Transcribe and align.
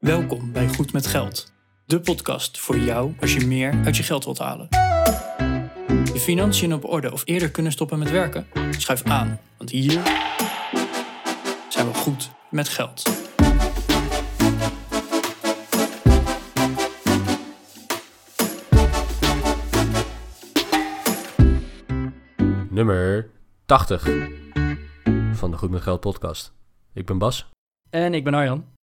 Welkom 0.00 0.52
bij 0.52 0.68
Goed 0.68 0.92
met 0.92 1.06
Geld, 1.06 1.52
de 1.86 2.00
podcast 2.00 2.58
voor 2.58 2.78
jou 2.78 3.14
als 3.20 3.34
je 3.34 3.46
meer 3.46 3.80
uit 3.84 3.96
je 3.96 4.02
geld 4.02 4.24
wilt 4.24 4.38
halen. 4.38 4.66
Je 6.12 6.20
financiën 6.20 6.74
op 6.74 6.84
orde 6.84 7.12
of 7.12 7.22
eerder 7.24 7.50
kunnen 7.50 7.72
stoppen 7.72 7.98
met 7.98 8.10
werken? 8.10 8.46
Schuif 8.70 9.02
aan, 9.02 9.40
want 9.56 9.70
hier 9.70 10.02
zijn 11.68 11.86
we 11.86 11.94
goed 11.94 12.30
met 12.50 12.68
geld. 12.68 13.02
Nummer 22.70 23.30
80 23.66 24.02
van 25.32 25.50
de 25.50 25.56
Goed 25.56 25.70
met 25.70 25.82
Geld 25.82 26.00
podcast. 26.00 26.52
Ik 26.94 27.06
ben 27.06 27.18
Bas 27.18 27.48
En 27.90 28.14
ik 28.14 28.24
ben 28.24 28.34
Arjan. 28.34 28.78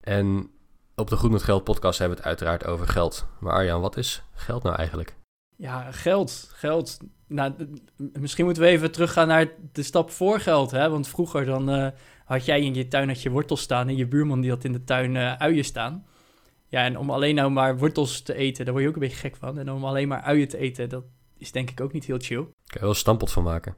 En 0.00 0.50
op 0.94 1.08
de 1.08 1.16
Goed 1.16 1.30
met 1.30 1.42
Geld 1.42 1.64
podcast 1.64 1.98
hebben 1.98 2.16
we 2.16 2.22
het 2.22 2.32
uiteraard 2.32 2.66
over 2.66 2.88
geld. 2.88 3.26
Maar 3.40 3.52
Arjan, 3.52 3.80
wat 3.80 3.96
is 3.96 4.22
geld 4.34 4.62
nou 4.62 4.76
eigenlijk? 4.76 5.16
Ja, 5.56 5.92
geld. 5.92 6.50
Geld. 6.54 6.98
Nou, 7.26 7.54
misschien 7.96 8.44
moeten 8.44 8.62
we 8.62 8.68
even 8.68 8.92
teruggaan 8.92 9.28
naar 9.28 9.48
de 9.72 9.82
stap 9.82 10.10
voor 10.10 10.40
geld. 10.40 10.70
Hè? 10.70 10.90
Want 10.90 11.08
vroeger 11.08 11.44
dan 11.44 11.70
eh, 11.70 11.88
had 12.24 12.44
jij 12.44 12.60
in 12.60 12.74
je 12.74 12.88
tuin 12.88 13.08
had 13.08 13.22
je 13.22 13.30
wortels 13.30 13.60
staan 13.60 13.88
en 13.88 13.96
je 13.96 14.06
buurman 14.06 14.40
die 14.40 14.50
had 14.50 14.64
in 14.64 14.72
de 14.72 14.84
tuin 14.84 15.16
eh, 15.16 15.32
uien 15.32 15.64
staan. 15.64 16.06
Ja, 16.68 16.84
en 16.84 16.98
om 16.98 17.10
alleen 17.10 17.34
nou 17.34 17.50
maar 17.50 17.78
wortels 17.78 18.22
te 18.22 18.34
eten, 18.34 18.64
daar 18.64 18.72
word 18.72 18.84
je 18.84 18.90
ook 18.90 18.96
een 18.96 19.08
beetje 19.08 19.28
gek 19.28 19.36
van. 19.36 19.58
En 19.58 19.70
om 19.70 19.84
alleen 19.84 20.08
maar 20.08 20.20
uien 20.20 20.48
te 20.48 20.58
eten, 20.58 20.88
dat 20.88 21.04
is 21.38 21.52
denk 21.52 21.70
ik 21.70 21.80
ook 21.80 21.92
niet 21.92 22.04
heel 22.04 22.18
chill. 22.18 22.42
Kan 22.42 22.52
je 22.70 22.80
wel 22.80 22.88
een 22.88 22.94
stampot 22.94 23.32
van 23.32 23.42
maken. 23.42 23.76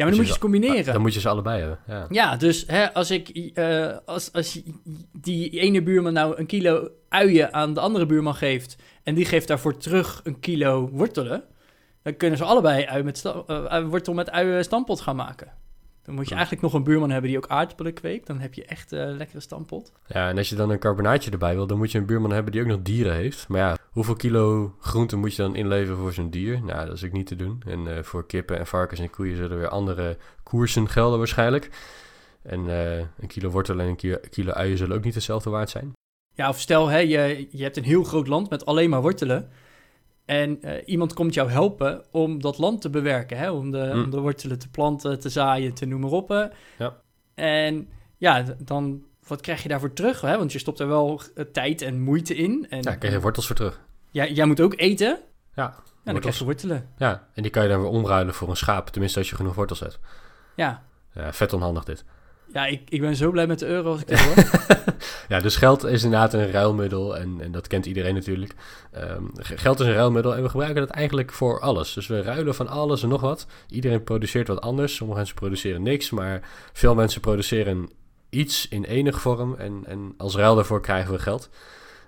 Ja, 0.00 0.06
maar 0.06 0.14
dan 0.14 0.16
moet 0.24 0.26
je 0.26 0.32
ze- 0.32 0.38
combineren. 0.38 0.92
Dan 0.92 1.02
moet 1.02 1.14
je 1.14 1.20
ze 1.20 1.28
allebei 1.28 1.58
hebben. 1.60 1.78
Ja. 1.88 2.06
Ja, 2.10 2.36
dus 2.36 2.64
hè, 2.66 2.94
als 2.94 3.10
ik 3.10 3.28
eh, 3.28 3.96
als, 4.04 4.32
als 4.32 4.60
die 5.12 5.50
ene 5.60 5.82
buurman 5.82 6.12
nou 6.12 6.38
een 6.38 6.46
kilo 6.46 6.88
uien 7.08 7.52
aan 7.52 7.74
de 7.74 7.80
andere 7.80 8.06
buurman 8.06 8.34
geeft 8.34 8.76
en 9.02 9.14
die 9.14 9.24
geeft 9.24 9.48
daarvoor 9.48 9.76
terug 9.76 10.20
een 10.24 10.40
kilo 10.40 10.88
wortelen, 10.92 11.42
dan 12.02 12.16
kunnen 12.16 12.38
ze 12.38 12.44
allebei 12.44 12.84
ui 12.86 13.02
met 13.02 13.24
eh, 13.46 13.84
wortel 13.88 14.14
met 14.14 14.30
uien 14.30 14.64
stampot 14.64 15.00
gaan 15.00 15.16
maken. 15.16 15.52
Dan 16.10 16.18
moet 16.18 16.28
je 16.28 16.34
eigenlijk 16.34 16.64
nog 16.64 16.74
een 16.74 16.84
buurman 16.84 17.10
hebben 17.10 17.30
die 17.30 17.38
ook 17.38 17.48
aardappelen 17.48 17.92
kweekt. 17.92 18.26
Dan 18.26 18.38
heb 18.40 18.54
je 18.54 18.64
echt 18.64 18.92
een 18.92 19.16
lekkere 19.16 19.40
stampot. 19.40 19.92
ja, 20.06 20.28
en 20.28 20.38
als 20.38 20.48
je 20.48 20.54
dan 20.54 20.70
een 20.70 20.78
carbonaatje 20.78 21.30
erbij 21.30 21.54
wil, 21.54 21.66
dan 21.66 21.78
moet 21.78 21.92
je 21.92 21.98
een 21.98 22.06
buurman 22.06 22.30
hebben 22.30 22.52
die 22.52 22.60
ook 22.60 22.66
nog 22.66 22.82
dieren 22.82 23.14
heeft. 23.14 23.48
Maar 23.48 23.60
ja, 23.60 23.76
hoeveel 23.90 24.14
kilo 24.14 24.74
groente 24.80 25.16
moet 25.16 25.34
je 25.34 25.42
dan 25.42 25.56
inleveren 25.56 25.98
voor 25.98 26.12
zo'n 26.12 26.30
dier? 26.30 26.62
Nou, 26.62 26.86
dat 26.86 26.96
is 26.96 27.04
ook 27.04 27.12
niet 27.12 27.26
te 27.26 27.36
doen. 27.36 27.62
En 27.66 27.96
eh, 27.96 28.02
voor 28.02 28.26
kippen 28.26 28.58
en 28.58 28.66
varkens 28.66 29.00
en 29.00 29.10
koeien 29.10 29.36
zullen 29.36 29.58
weer 29.58 29.68
andere 29.68 30.16
koersen 30.42 30.88
gelden 30.88 31.18
waarschijnlijk. 31.18 31.70
En 32.42 32.68
eh, 32.68 32.98
een 32.98 33.28
kilo 33.28 33.50
wortel 33.50 33.80
en 33.80 33.86
een 33.86 33.96
kilo, 33.96 34.16
kilo 34.30 34.52
uien 34.52 34.76
zullen 34.76 34.96
ook 34.96 35.04
niet 35.04 35.14
hetzelfde 35.14 35.50
waard 35.50 35.70
zijn. 35.70 35.92
Ja, 36.34 36.48
of 36.48 36.60
stel, 36.60 36.88
hè, 36.88 36.98
je, 36.98 37.48
je 37.50 37.62
hebt 37.62 37.76
een 37.76 37.84
heel 37.84 38.04
groot 38.04 38.26
land 38.26 38.50
met 38.50 38.66
alleen 38.66 38.90
maar 38.90 39.02
wortelen. 39.02 39.48
En 40.30 40.62
eh, 40.62 40.82
iemand 40.86 41.12
komt 41.12 41.34
jou 41.34 41.50
helpen 41.50 42.04
om 42.10 42.40
dat 42.40 42.58
land 42.58 42.80
te 42.80 42.90
bewerken. 42.90 43.38
Hè? 43.38 43.50
Om, 43.50 43.70
de, 43.70 43.90
Mm. 43.94 44.02
om 44.04 44.10
de 44.10 44.20
wortelen 44.20 44.58
te 44.58 44.68
planten, 44.68 45.20
te 45.20 45.28
zaaien, 45.28 45.74
te 45.74 45.86
noem 45.86 46.00
maar 46.00 46.10
op. 46.10 46.50
Ja. 46.78 46.96
En 47.34 47.88
ja, 48.16 48.44
dan 48.58 49.04
wat 49.26 49.40
krijg 49.40 49.62
je 49.62 49.68
daarvoor 49.68 49.92
terug? 49.92 50.20
Hè? 50.20 50.36
Want 50.38 50.52
je 50.52 50.58
stopt 50.58 50.80
er 50.80 50.88
wel 50.88 51.20
eh, 51.34 51.44
tijd 51.44 51.82
en 51.82 52.00
moeite 52.00 52.34
in. 52.34 52.66
En, 52.68 52.82
Ja, 52.82 52.94
krijg 52.94 53.14
je 53.14 53.20
wortels 53.20 53.46
voor 53.46 53.56
terug. 53.56 53.80
jij, 54.10 54.32
jij 54.32 54.44
moet 54.46 54.60
ook 54.60 54.74
eten. 54.76 55.18
Ja, 55.54 55.74
Ja, 56.04 56.12
dan 56.12 56.20
krijg 56.20 56.38
je 56.38 56.44
wortelen. 56.44 56.88
Ja, 56.96 57.26
en 57.34 57.42
die 57.42 57.50
kan 57.50 57.62
je 57.62 57.68
dan 57.68 57.80
weer 57.80 57.90
omruilen 57.90 58.34
voor 58.34 58.48
een 58.48 58.56
schaap. 58.56 58.88
Tenminste, 58.88 59.18
als 59.18 59.30
je 59.30 59.36
genoeg 59.36 59.54
wortels 59.54 59.80
hebt. 59.80 59.98
Ja, 60.56 60.82
Ja, 61.14 61.32
vet 61.32 61.52
onhandig 61.52 61.84
dit. 61.84 62.04
Ja 62.52 62.66
ik, 62.66 62.82
ik 62.88 63.00
ben 63.00 63.16
zo 63.16 63.30
blij 63.30 63.46
met 63.46 63.58
de 63.58 63.66
euro 63.66 63.90
als 63.90 64.00
ik 64.00 64.08
dit 64.08 64.20
hoor. 64.20 64.34
Ja, 65.30 65.40
dus 65.40 65.56
geld 65.56 65.84
is 65.84 66.02
inderdaad 66.02 66.34
een 66.34 66.50
ruilmiddel. 66.50 67.16
En, 67.16 67.40
en 67.40 67.52
dat 67.52 67.66
kent 67.66 67.86
iedereen 67.86 68.14
natuurlijk. 68.14 68.54
Ehm, 68.92 69.24
geld 69.34 69.80
is 69.80 69.86
een 69.86 69.92
ruilmiddel 69.92 70.36
en 70.36 70.42
we 70.42 70.48
gebruiken 70.48 70.80
dat 70.80 70.90
eigenlijk 70.90 71.32
voor 71.32 71.60
alles. 71.60 71.92
Dus 71.92 72.06
we 72.06 72.22
ruilen 72.22 72.54
van 72.54 72.68
alles 72.68 73.02
en 73.02 73.08
nog 73.08 73.20
wat. 73.20 73.46
Iedereen 73.68 74.02
produceert 74.02 74.48
wat 74.48 74.60
anders. 74.60 74.94
Sommige 74.94 75.18
mensen 75.18 75.36
produceren 75.36 75.82
niks. 75.82 76.10
Maar 76.10 76.48
veel 76.72 76.94
mensen 76.94 77.20
produceren 77.20 77.90
iets 78.30 78.68
in 78.68 78.84
enige 78.84 79.20
vorm. 79.20 79.54
En, 79.54 79.82
en 79.86 80.14
als 80.16 80.36
ruil 80.36 80.54
daarvoor 80.54 80.80
krijgen 80.80 81.12
we 81.12 81.18
geld. 81.18 81.50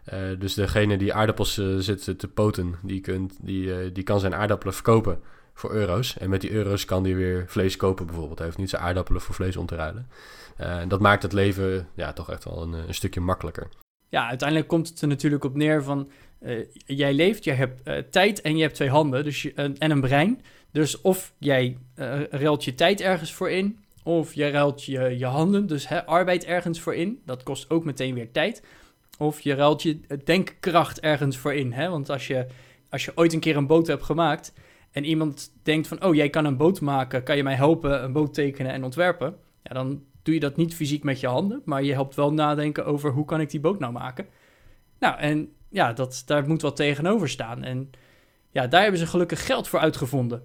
Eh, 0.04 0.18
dus 0.38 0.54
degene 0.54 0.96
die 0.96 1.14
aardappels 1.14 1.58
eh, 1.58 1.66
zit 1.78 2.18
te 2.18 2.28
poten, 2.28 2.74
die, 2.82 3.00
kunt, 3.00 3.36
die, 3.40 3.74
eh, 3.74 3.90
die 3.92 4.04
kan 4.04 4.20
zijn 4.20 4.34
aardappelen 4.34 4.74
verkopen 4.74 5.20
voor 5.54 5.72
euro's. 5.72 6.18
En 6.18 6.30
met 6.30 6.40
die 6.40 6.50
euro's 6.50 6.84
kan 6.84 7.02
die 7.02 7.16
weer 7.16 7.44
vlees 7.48 7.76
kopen 7.76 8.06
bijvoorbeeld. 8.06 8.38
Hij 8.38 8.46
hoeft 8.46 8.58
niet 8.58 8.70
zijn 8.70 8.82
aardappelen 8.82 9.20
voor 9.20 9.34
vlees 9.34 9.56
om 9.56 9.66
te 9.66 9.74
ruilen. 9.74 10.08
En 10.56 10.88
dat 10.88 11.00
maakt 11.00 11.22
het 11.22 11.32
leven 11.32 11.88
ja, 11.94 12.12
toch 12.12 12.30
echt 12.30 12.44
wel 12.44 12.62
een, 12.62 12.74
eh, 12.74 12.86
een 12.86 12.94
stukje 12.94 13.20
makkelijker. 13.20 13.68
Ja, 14.08 14.28
uiteindelijk 14.28 14.68
komt 14.68 14.88
het 14.88 15.00
er 15.00 15.08
natuurlijk 15.08 15.44
op 15.44 15.56
neer 15.56 15.82
van... 15.82 16.10
eh, 16.38 16.64
jij 16.72 17.14
leeft, 17.14 17.44
jij 17.44 17.54
hebt 17.54 18.12
tijd 18.12 18.40
en 18.40 18.56
je 18.56 18.62
hebt 18.62 18.74
twee 18.74 18.90
handen 18.90 19.24
dus 19.24 19.54
en 19.54 19.78
en 19.78 19.90
een 19.90 20.00
brein. 20.00 20.42
Dus 20.70 21.00
of 21.00 21.34
jij 21.38 21.78
ruilt 22.30 22.64
je 22.64 22.74
tijd 22.74 23.00
ergens 23.00 23.32
voor 23.32 23.50
in... 23.50 23.78
of 24.02 24.34
je 24.34 24.50
ruilt 24.50 24.84
je, 24.84 25.18
je 25.18 25.26
handen, 25.26 25.66
dus 25.66 25.88
hè, 25.88 26.06
arbeid 26.06 26.44
ergens 26.44 26.80
voor 26.80 26.94
in. 26.94 27.20
Dat 27.24 27.42
kost 27.42 27.70
ook 27.70 27.84
meteen 27.84 28.14
weer 28.14 28.32
tijd. 28.32 28.62
Of 29.18 29.40
je 29.40 29.54
ruilt 29.54 29.82
je 29.82 30.00
denkkracht 30.24 31.00
ergens 31.00 31.38
voor 31.38 31.54
in. 31.54 31.72
Hè? 31.72 31.88
Want 31.88 32.10
als 32.10 32.26
je, 32.26 32.46
als 32.90 33.04
je 33.04 33.12
ooit 33.14 33.32
een 33.32 33.40
keer 33.40 33.56
een 33.56 33.66
boot 33.66 33.86
hebt 33.86 34.02
gemaakt... 34.02 34.52
en 34.92 35.04
iemand 35.04 35.52
denkt 35.62 35.88
van... 35.88 36.04
oh, 36.04 36.14
jij 36.14 36.30
kan 36.30 36.44
een 36.44 36.56
boot 36.56 36.80
maken, 36.80 37.22
kan 37.22 37.36
je 37.36 37.42
mij 37.42 37.54
helpen 37.54 38.04
een 38.04 38.12
boot 38.12 38.34
tekenen 38.34 38.72
en 38.72 38.84
ontwerpen... 38.84 39.36
ja, 39.62 39.74
dan 39.74 40.02
doe 40.22 40.34
je 40.34 40.40
dat 40.40 40.56
niet 40.56 40.74
fysiek 40.74 41.04
met 41.04 41.20
je 41.20 41.26
handen, 41.26 41.62
maar 41.64 41.82
je 41.82 41.92
helpt 41.92 42.14
wel 42.14 42.32
nadenken 42.32 42.86
over 42.86 43.10
hoe 43.10 43.24
kan 43.24 43.40
ik 43.40 43.50
die 43.50 43.60
boot 43.60 43.78
nou 43.78 43.92
maken. 43.92 44.26
Nou, 44.98 45.18
en 45.18 45.52
ja, 45.68 45.92
dat, 45.92 46.22
daar 46.26 46.46
moet 46.46 46.62
wat 46.62 46.76
tegenover 46.76 47.28
staan. 47.28 47.62
En 47.62 47.90
ja, 48.50 48.66
daar 48.66 48.82
hebben 48.82 49.00
ze 49.00 49.06
gelukkig 49.06 49.46
geld 49.46 49.68
voor 49.68 49.78
uitgevonden. 49.78 50.44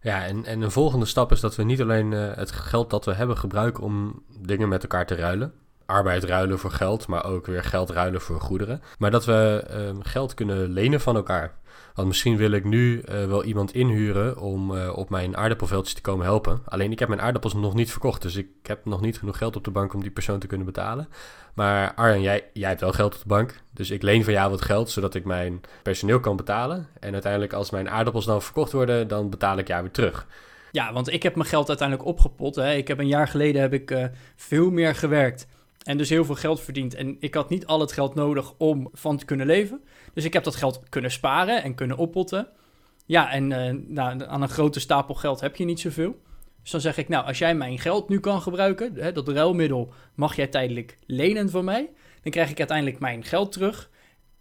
Ja, 0.00 0.24
en, 0.24 0.44
en 0.44 0.60
een 0.60 0.70
volgende 0.70 1.06
stap 1.06 1.32
is 1.32 1.40
dat 1.40 1.56
we 1.56 1.62
niet 1.62 1.80
alleen 1.80 2.12
eh, 2.12 2.34
het 2.34 2.50
geld 2.50 2.90
dat 2.90 3.04
we 3.04 3.14
hebben 3.14 3.36
gebruiken 3.36 3.82
om 3.82 4.22
dingen 4.40 4.68
met 4.68 4.82
elkaar 4.82 5.06
te 5.06 5.14
ruilen. 5.14 5.52
Arbeid 5.86 6.24
ruilen 6.24 6.58
voor 6.58 6.70
geld, 6.70 7.06
maar 7.06 7.24
ook 7.24 7.46
weer 7.46 7.64
geld 7.64 7.90
ruilen 7.90 8.20
voor 8.20 8.40
goederen. 8.40 8.82
Maar 8.98 9.10
dat 9.10 9.24
we 9.24 9.64
ehm, 9.68 10.00
geld 10.00 10.34
kunnen 10.34 10.68
lenen 10.68 11.00
van 11.00 11.16
elkaar. 11.16 11.58
Want 11.98 12.10
misschien 12.10 12.36
wil 12.36 12.50
ik 12.50 12.64
nu 12.64 13.00
eh, 13.00 13.26
wel 13.26 13.44
iemand 13.44 13.74
inhuren 13.74 14.38
om 14.38 14.76
eh, 14.76 14.96
op 14.96 15.10
mijn 15.10 15.36
aardappelveldje 15.36 15.94
te 15.94 16.00
komen 16.00 16.24
helpen. 16.24 16.62
Alleen 16.64 16.92
ik 16.92 16.98
heb 16.98 17.08
mijn 17.08 17.20
aardappels 17.20 17.54
nog 17.54 17.74
niet 17.74 17.90
verkocht, 17.90 18.22
dus 18.22 18.36
ik 18.36 18.48
heb 18.62 18.84
nog 18.84 19.00
niet 19.00 19.18
genoeg 19.18 19.38
geld 19.38 19.56
op 19.56 19.64
de 19.64 19.70
bank 19.70 19.94
om 19.94 20.00
die 20.00 20.10
persoon 20.10 20.38
te 20.38 20.46
kunnen 20.46 20.66
betalen. 20.66 21.08
Maar 21.54 21.94
Arjan, 21.94 22.20
jij, 22.20 22.44
jij 22.52 22.68
hebt 22.68 22.80
wel 22.80 22.92
geld 22.92 23.14
op 23.14 23.20
de 23.20 23.28
bank, 23.28 23.60
dus 23.72 23.90
ik 23.90 24.02
leen 24.02 24.24
van 24.24 24.32
jou 24.32 24.50
wat 24.50 24.62
geld 24.62 24.90
zodat 24.90 25.14
ik 25.14 25.24
mijn 25.24 25.60
personeel 25.82 26.20
kan 26.20 26.36
betalen. 26.36 26.86
En 27.00 27.12
uiteindelijk 27.12 27.52
als 27.52 27.70
mijn 27.70 27.90
aardappels 27.90 28.24
dan 28.24 28.42
verkocht 28.42 28.72
worden, 28.72 29.08
dan 29.08 29.30
betaal 29.30 29.58
ik 29.58 29.68
jou 29.68 29.82
weer 29.82 29.92
terug. 29.92 30.26
Ja, 30.72 30.92
want 30.92 31.12
ik 31.12 31.22
heb 31.22 31.34
mijn 31.34 31.48
geld 31.48 31.68
uiteindelijk 31.68 32.08
opgepot. 32.08 32.54
Hè. 32.54 32.74
Ik 32.74 32.88
heb 32.88 32.98
een 32.98 33.08
jaar 33.08 33.28
geleden 33.28 33.60
heb 33.60 33.72
ik 33.72 33.90
eh, 33.90 34.04
veel 34.36 34.70
meer 34.70 34.94
gewerkt 34.94 35.46
en 35.88 35.96
dus 35.98 36.08
heel 36.08 36.24
veel 36.24 36.34
geld 36.34 36.60
verdiend. 36.60 36.94
En 36.94 37.16
ik 37.20 37.34
had 37.34 37.48
niet 37.48 37.66
al 37.66 37.80
het 37.80 37.92
geld 37.92 38.14
nodig 38.14 38.54
om 38.58 38.88
van 38.92 39.16
te 39.16 39.24
kunnen 39.24 39.46
leven. 39.46 39.80
Dus 40.14 40.24
ik 40.24 40.32
heb 40.32 40.44
dat 40.44 40.56
geld 40.56 40.82
kunnen 40.88 41.10
sparen 41.10 41.62
en 41.62 41.74
kunnen 41.74 41.96
oppotten. 41.96 42.48
Ja, 43.06 43.30
en 43.30 43.52
eh, 43.52 43.74
nou, 43.86 44.24
aan 44.24 44.42
een 44.42 44.48
grote 44.48 44.80
stapel 44.80 45.14
geld 45.14 45.40
heb 45.40 45.56
je 45.56 45.64
niet 45.64 45.80
zoveel. 45.80 46.20
Dus 46.62 46.70
dan 46.70 46.80
zeg 46.80 46.96
ik, 46.96 47.08
nou, 47.08 47.26
als 47.26 47.38
jij 47.38 47.54
mijn 47.54 47.78
geld 47.78 48.08
nu 48.08 48.20
kan 48.20 48.42
gebruiken, 48.42 48.94
hè, 48.94 49.12
dat 49.12 49.28
ruilmiddel 49.28 49.92
mag 50.14 50.36
jij 50.36 50.46
tijdelijk 50.46 50.98
lenen 51.06 51.50
van 51.50 51.64
mij. 51.64 51.90
Dan 52.22 52.32
krijg 52.32 52.50
ik 52.50 52.58
uiteindelijk 52.58 52.98
mijn 52.98 53.24
geld 53.24 53.52
terug. 53.52 53.90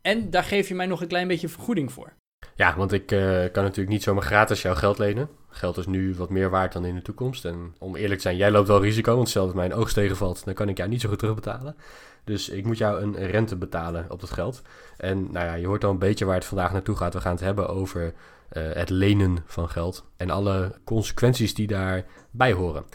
En 0.01 0.29
daar 0.29 0.43
geef 0.43 0.67
je 0.67 0.75
mij 0.75 0.85
nog 0.85 1.01
een 1.01 1.07
klein 1.07 1.27
beetje 1.27 1.49
vergoeding 1.49 1.91
voor. 1.91 2.13
Ja, 2.55 2.75
want 2.77 2.91
ik 2.91 3.11
eh, 3.11 3.19
kan 3.51 3.63
natuurlijk 3.63 3.89
niet 3.89 4.03
zomaar 4.03 4.23
gratis 4.23 4.61
jouw 4.61 4.75
geld 4.75 4.97
lenen. 4.97 5.29
Geld 5.57 5.77
is 5.77 5.85
nu 5.85 6.15
wat 6.15 6.29
meer 6.29 6.49
waard 6.49 6.73
dan 6.73 6.85
in 6.85 6.95
de 6.95 7.01
toekomst. 7.01 7.45
En 7.45 7.73
om 7.77 7.95
eerlijk 7.95 8.15
te 8.15 8.21
zijn, 8.21 8.37
jij 8.37 8.51
loopt 8.51 8.67
wel 8.67 8.81
risico. 8.81 9.15
Want 9.15 9.33
dat 9.33 9.53
mijn 9.53 9.73
oogst 9.73 9.93
tegenvalt, 9.93 10.45
dan 10.45 10.53
kan 10.53 10.69
ik 10.69 10.77
jou 10.77 10.89
niet 10.89 11.01
zo 11.01 11.09
goed 11.09 11.19
terugbetalen. 11.19 11.75
Dus 12.23 12.49
ik 12.49 12.65
moet 12.65 12.77
jou 12.77 13.01
een 13.01 13.15
rente 13.15 13.55
betalen 13.55 14.05
op 14.09 14.19
dat 14.19 14.31
geld. 14.31 14.61
En 14.97 15.31
nou 15.31 15.45
ja, 15.45 15.53
je 15.53 15.67
hoort 15.67 15.83
al 15.83 15.91
een 15.91 15.99
beetje 15.99 16.25
waar 16.25 16.35
het 16.35 16.45
vandaag 16.45 16.71
naartoe 16.71 16.95
gaat. 16.95 17.13
We 17.13 17.21
gaan 17.21 17.31
het 17.31 17.41
hebben 17.41 17.69
over 17.69 18.13
eh, 18.49 18.63
het 18.73 18.89
lenen 18.89 19.37
van 19.45 19.69
geld. 19.69 20.03
En 20.17 20.29
alle 20.29 20.75
consequenties 20.83 21.53
die 21.53 21.67
daarbij 21.67 22.53
horen. 22.53 22.85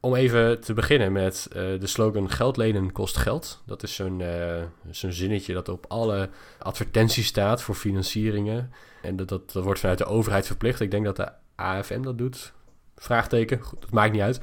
Om 0.00 0.14
even 0.14 0.60
te 0.60 0.74
beginnen 0.74 1.12
met 1.12 1.48
eh, 1.52 1.62
de 1.80 1.86
slogan 1.86 2.30
geld 2.30 2.56
lenen 2.56 2.92
kost 2.92 3.16
geld. 3.16 3.62
Dat 3.66 3.82
is 3.82 3.94
zo'n 3.94 4.20
eh, 4.20 4.62
zo'n 4.90 5.12
zinnetje 5.12 5.54
dat 5.54 5.68
op 5.68 5.84
alle 5.88 6.28
advertenties 6.58 7.26
staat 7.26 7.62
voor 7.62 7.74
financieringen. 7.74 8.72
En 9.02 9.16
dat, 9.16 9.28
dat, 9.28 9.52
dat 9.52 9.64
wordt 9.64 9.80
vanuit 9.80 9.98
de 9.98 10.04
overheid 10.04 10.46
verplicht. 10.46 10.80
Ik 10.80 10.90
denk 10.90 11.04
dat 11.04 11.16
de 11.16 11.28
AFM 11.56 12.02
dat 12.02 12.18
doet. 12.18 12.52
Vraagteken, 12.96 13.60
goed, 13.60 13.80
dat 13.80 13.90
maakt 13.90 14.12
niet 14.12 14.20
uit. 14.20 14.40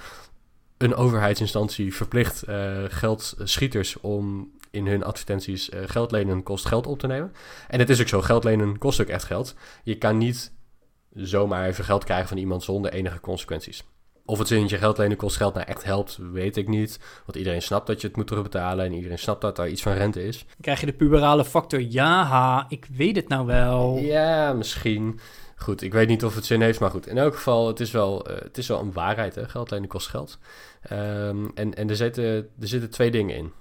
Een 0.78 0.96
overheidsinstantie 0.96 1.96
verplicht 1.96 2.44
eh, 2.44 2.84
geldschieters 2.88 4.00
om 4.00 4.52
in 4.72 4.88
hun 4.88 5.04
advertenties 5.04 5.70
eh, 5.70 5.82
geld 5.86 6.12
lenen 6.12 6.44
kost 6.44 6.66
geld 6.66 6.88
op 6.88 7.00
te 7.00 7.08
nemen. 7.08 7.34
En 7.68 7.80
het 7.80 7.90
is 7.90 8.02
ook 8.02 8.08
zo, 8.08 8.22
geld 8.22 8.44
lenen 8.44 8.78
kost 8.78 9.02
ook 9.02 9.08
echt 9.08 9.24
geld. 9.24 9.56
Je 9.84 9.98
kan 9.98 10.18
niet 10.18 10.52
zomaar 11.14 11.68
even 11.68 11.84
geld 11.84 12.04
krijgen 12.04 12.28
van 12.28 12.38
iemand 12.38 12.64
zonder 12.64 12.94
enige 12.94 13.20
consequenties. 13.20 13.84
Of 14.26 14.40
het 14.40 14.48
zinnetje 14.48 14.78
geld 14.78 14.98
lenen 14.98 15.18
kost 15.18 15.38
geld 15.38 15.54
nou 15.54 15.66
echt 15.66 15.84
helpt, 15.84 16.20
weet 16.32 16.58
ik 16.58 16.68
niet. 16.68 17.00
Want 17.26 17.38
iedereen 17.38 17.62
snapt 17.62 17.88
dat 17.88 18.02
je 18.02 18.08
het 18.08 18.16
moet 18.16 18.28
terugbetalen 18.28 18.86
en 18.86 18.94
iedereen 18.94 19.20
snapt 19.20 19.42
dat 19.42 19.56
daar 19.56 19.70
iets 19.70 19.82
van 19.82 19.94
rente 19.94 20.24
is. 20.24 20.46
Krijg 20.62 20.80
je 20.80 20.86
de 20.86 20.94
puberale 20.94 21.46
factor. 21.46 21.82
Ja, 21.82 22.24
ha, 22.24 22.66
ik 22.70 22.88
weet 22.96 23.16
het 23.16 23.28
nou 23.28 23.46
wel. 23.46 23.98
Ja, 23.98 24.54
misschien. 24.54 25.20
Goed, 25.62 25.82
ik 25.82 25.94
weet 25.94 26.08
niet 26.08 26.26
of 26.26 26.36
het 26.36 26.46
zin 26.46 26.62
heeft, 26.62 26.80
maar 26.80 26.90
goed. 26.90 27.08
In 27.08 27.18
elk 27.18 27.36
geval, 27.36 27.68
het 27.68 27.80
is 27.80 27.92
wel, 27.92 28.32
uh, 28.32 28.38
het 28.38 28.58
is 28.58 28.68
wel 28.68 28.80
een 28.80 28.94
waarheid, 28.94 29.36
hè. 29.36 29.50
Geld 29.50 29.72
lenen 29.72 29.88
kost 29.88 30.08
geld. 30.08 30.38
Um, 30.92 31.52
en 31.56 31.74
en 31.74 31.90
er, 31.90 31.96
zitten, 31.96 32.24
er 32.60 32.68
zitten 32.68 32.90
twee 32.90 33.12
dingen 33.12 33.36
in. 33.36 33.52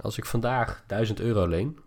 Als 0.00 0.18
ik 0.18 0.24
vandaag 0.24 0.82
1000 0.86 1.20
euro 1.20 1.46
leen, 1.46 1.78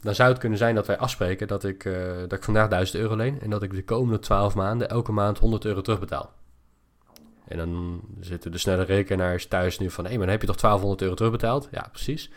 dan 0.00 0.14
zou 0.14 0.28
het 0.30 0.38
kunnen 0.38 0.58
zijn 0.58 0.74
dat 0.74 0.86
wij 0.86 0.98
afspreken 0.98 1.48
dat 1.48 1.64
ik, 1.64 1.84
uh, 1.84 2.16
dat 2.18 2.32
ik 2.32 2.44
vandaag 2.44 2.68
1000 2.68 2.98
euro 2.98 3.16
leen 3.16 3.40
en 3.40 3.50
dat 3.50 3.62
ik 3.62 3.70
de 3.70 3.84
komende 3.84 4.18
12 4.18 4.54
maanden 4.54 4.88
elke 4.88 5.12
maand 5.12 5.38
100 5.38 5.64
euro 5.64 5.80
terugbetaal. 5.80 6.32
En 7.48 7.56
dan 7.56 8.00
zitten 8.20 8.50
de 8.50 8.58
snelle 8.58 8.82
rekenaars 8.82 9.46
thuis 9.46 9.78
nu 9.78 9.90
van, 9.90 10.04
hé, 10.04 10.10
maar 10.10 10.18
dan 10.18 10.28
heb 10.28 10.40
je 10.40 10.46
toch 10.46 10.56
1200 10.56 11.02
euro 11.02 11.14
terugbetaald? 11.14 11.68
Ja, 11.70 11.88
precies. 11.92 12.30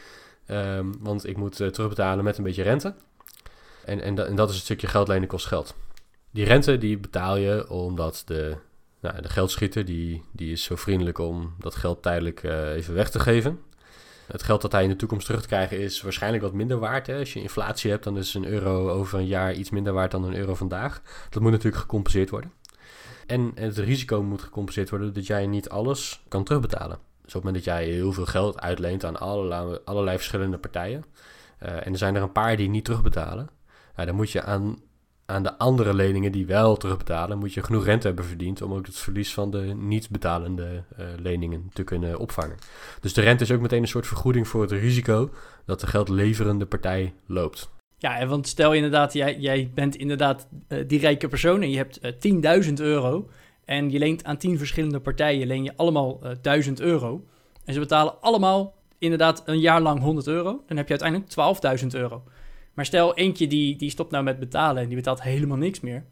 Um, 0.48 0.96
want 1.00 1.28
ik 1.28 1.38
moet 1.38 1.60
uh, 1.60 1.68
terugbetalen 1.68 2.24
met 2.24 2.38
een 2.38 2.44
beetje 2.44 2.64
rente. 2.64 2.96
En, 3.86 4.02
en, 4.02 4.28
en, 4.28 4.36
dat 4.36 4.50
is 4.50 4.56
het 4.56 4.64
stukje 4.64 4.88
geld 4.88 5.08
lenen 5.08 5.28
kost 5.28 5.46
geld. 5.46 5.76
Die 6.36 6.46
rente 6.46 6.78
die 6.78 6.98
betaal 6.98 7.38
je 7.38 7.70
omdat 7.70 8.24
de, 8.26 8.56
nou, 9.00 9.22
de 9.22 9.30
geldschieter, 9.30 9.86
die, 9.86 10.24
die 10.32 10.52
is 10.52 10.64
zo 10.64 10.76
vriendelijk 10.76 11.18
om 11.18 11.54
dat 11.60 11.76
geld 11.76 12.02
tijdelijk 12.02 12.44
uh, 12.44 12.72
even 12.72 12.94
weg 12.94 13.10
te 13.10 13.20
geven. 13.20 13.60
Het 14.28 14.44
geld 14.44 14.62
dat 14.62 14.72
hij 14.72 14.84
in 14.84 14.90
de 14.90 14.96
toekomst 14.96 15.26
terug 15.26 15.42
te 15.42 15.48
krijgen 15.48 15.80
is 15.80 16.02
waarschijnlijk 16.02 16.44
wat 16.44 16.54
minder 16.54 16.80
waard. 16.80 17.08
Hè? 17.08 17.20
Als 17.20 17.34
je 17.34 17.42
inflatie 17.42 17.92
hebt, 17.92 18.04
dan 18.04 18.18
is 18.18 18.34
een 18.34 18.46
euro 18.46 18.90
over 18.90 19.20
een 19.20 19.26
jaar 19.26 19.54
iets 19.54 19.70
minder 19.70 19.94
waard 19.94 20.12
dan 20.12 20.24
een 20.24 20.36
euro 20.36 20.56
vandaag. 20.56 21.02
Dat 21.30 21.42
moet 21.42 21.52
natuurlijk 21.52 21.82
gecompenseerd 21.82 22.30
worden. 22.30 22.52
En 23.26 23.52
het 23.56 23.78
risico 23.78 24.24
moet 24.24 24.42
gecompenseerd 24.42 24.90
worden 24.90 25.14
dat 25.14 25.28
jij 25.28 25.48
niet 25.48 25.70
alles 25.70 26.24
kan 26.28 26.44
terugbetalen. 26.44 26.98
Dus 27.22 27.36
op 27.36 27.44
het 27.44 27.44
moment 27.44 27.56
dat 27.56 27.74
jij 27.74 27.86
heel 27.86 28.14
veel 28.14 28.26
geld 28.26 28.62
uitleent 28.62 29.06
aan 29.06 29.20
allerlei, 29.86 30.16
verschillende 30.16 30.58
partijen. 30.58 31.06
Uh, 31.64 31.70
en 31.86 31.92
er 31.92 31.98
zijn 31.98 32.16
er 32.16 32.22
een 32.22 32.32
paar 32.32 32.58
die 32.58 32.70
niet 32.70 32.86
terugbetalen. 32.86 33.50
Dan 33.96 34.16
moet 34.16 34.32
je 34.32 34.44
aan, 34.44 34.80
aan 35.26 35.44
de 35.44 35.58
andere 35.58 35.94
leningen 35.94 36.32
die 36.32 36.46
wel 36.46 36.78
terugbetalen, 36.78 37.38
moet 37.38 37.54
je 37.54 37.64
genoeg 37.64 37.86
rente 37.86 38.08
hebben 38.08 38.26
verdiend 38.26 38.62
om 38.62 38.74
ook 38.74 38.86
het 38.86 38.98
verlies 38.98 39.34
van 39.34 39.52
de 39.52 39.60
niet 39.60 40.10
betalende 40.10 40.84
uh, 41.00 41.06
leningen 41.18 41.70
te 41.74 41.84
kunnen 41.84 42.20
opvangen. 42.20 42.56
Dus 43.02 43.14
de 43.14 43.22
rente 43.22 43.44
is 43.44 43.52
ook 43.52 43.62
meteen 43.62 43.82
een 43.82 43.88
soort 43.88 44.08
vergoeding 44.08 44.48
voor 44.48 44.62
het 44.62 44.72
risico 44.72 45.30
dat 45.66 45.80
de 45.80 45.88
geldleverende 45.88 46.66
partij 46.66 47.14
loopt. 47.26 47.70
Ja, 47.98 48.28
want 48.28 48.48
stel 48.48 48.74
inderdaad, 48.74 49.14
jij, 49.14 49.38
jij 49.40 49.72
bent 49.74 49.96
inderdaad 49.96 50.48
uh, 50.68 50.84
die 50.88 51.00
rijke 51.00 51.28
persoon 51.28 51.62
en 51.62 51.70
je 51.70 51.78
hebt 51.78 52.00
uh, 52.26 52.64
10.000 52.68 52.74
euro. 52.74 53.30
En 53.66 53.92
je 53.92 54.00
leent 54.00 54.24
aan 54.24 54.38
10 54.38 54.58
verschillende 54.58 55.00
partijen, 55.00 55.48
leen 55.48 55.64
je 55.64 55.74
allemaal 55.76 56.20
uh, 56.24 56.32
1000 56.42 56.80
euro. 56.82 57.26
En 57.64 57.74
ze 57.74 57.80
betalen 57.80 58.22
allemaal 58.22 58.74
inderdaad 58.98 59.44
een 59.46 59.60
jaar 59.60 59.82
lang 59.82 60.02
100 60.02 60.28
euro. 60.28 60.64
Dan 60.68 60.78
heb 60.78 60.88
je 60.88 61.00
uiteindelijk 61.00 61.82
12.000 61.82 61.88
euro. 61.88 62.24
Maar 62.76 62.86
stel 62.86 63.16
eentje 63.16 63.48
die, 63.48 63.76
die 63.76 63.90
stopt 63.90 64.12
nou 64.12 64.24
met 64.24 64.40
betalen 64.40 64.82
en 64.82 64.88
die 64.88 64.98
betaalt 64.98 65.22
helemaal 65.22 65.58
niks 65.58 65.80
meer. 65.80 66.06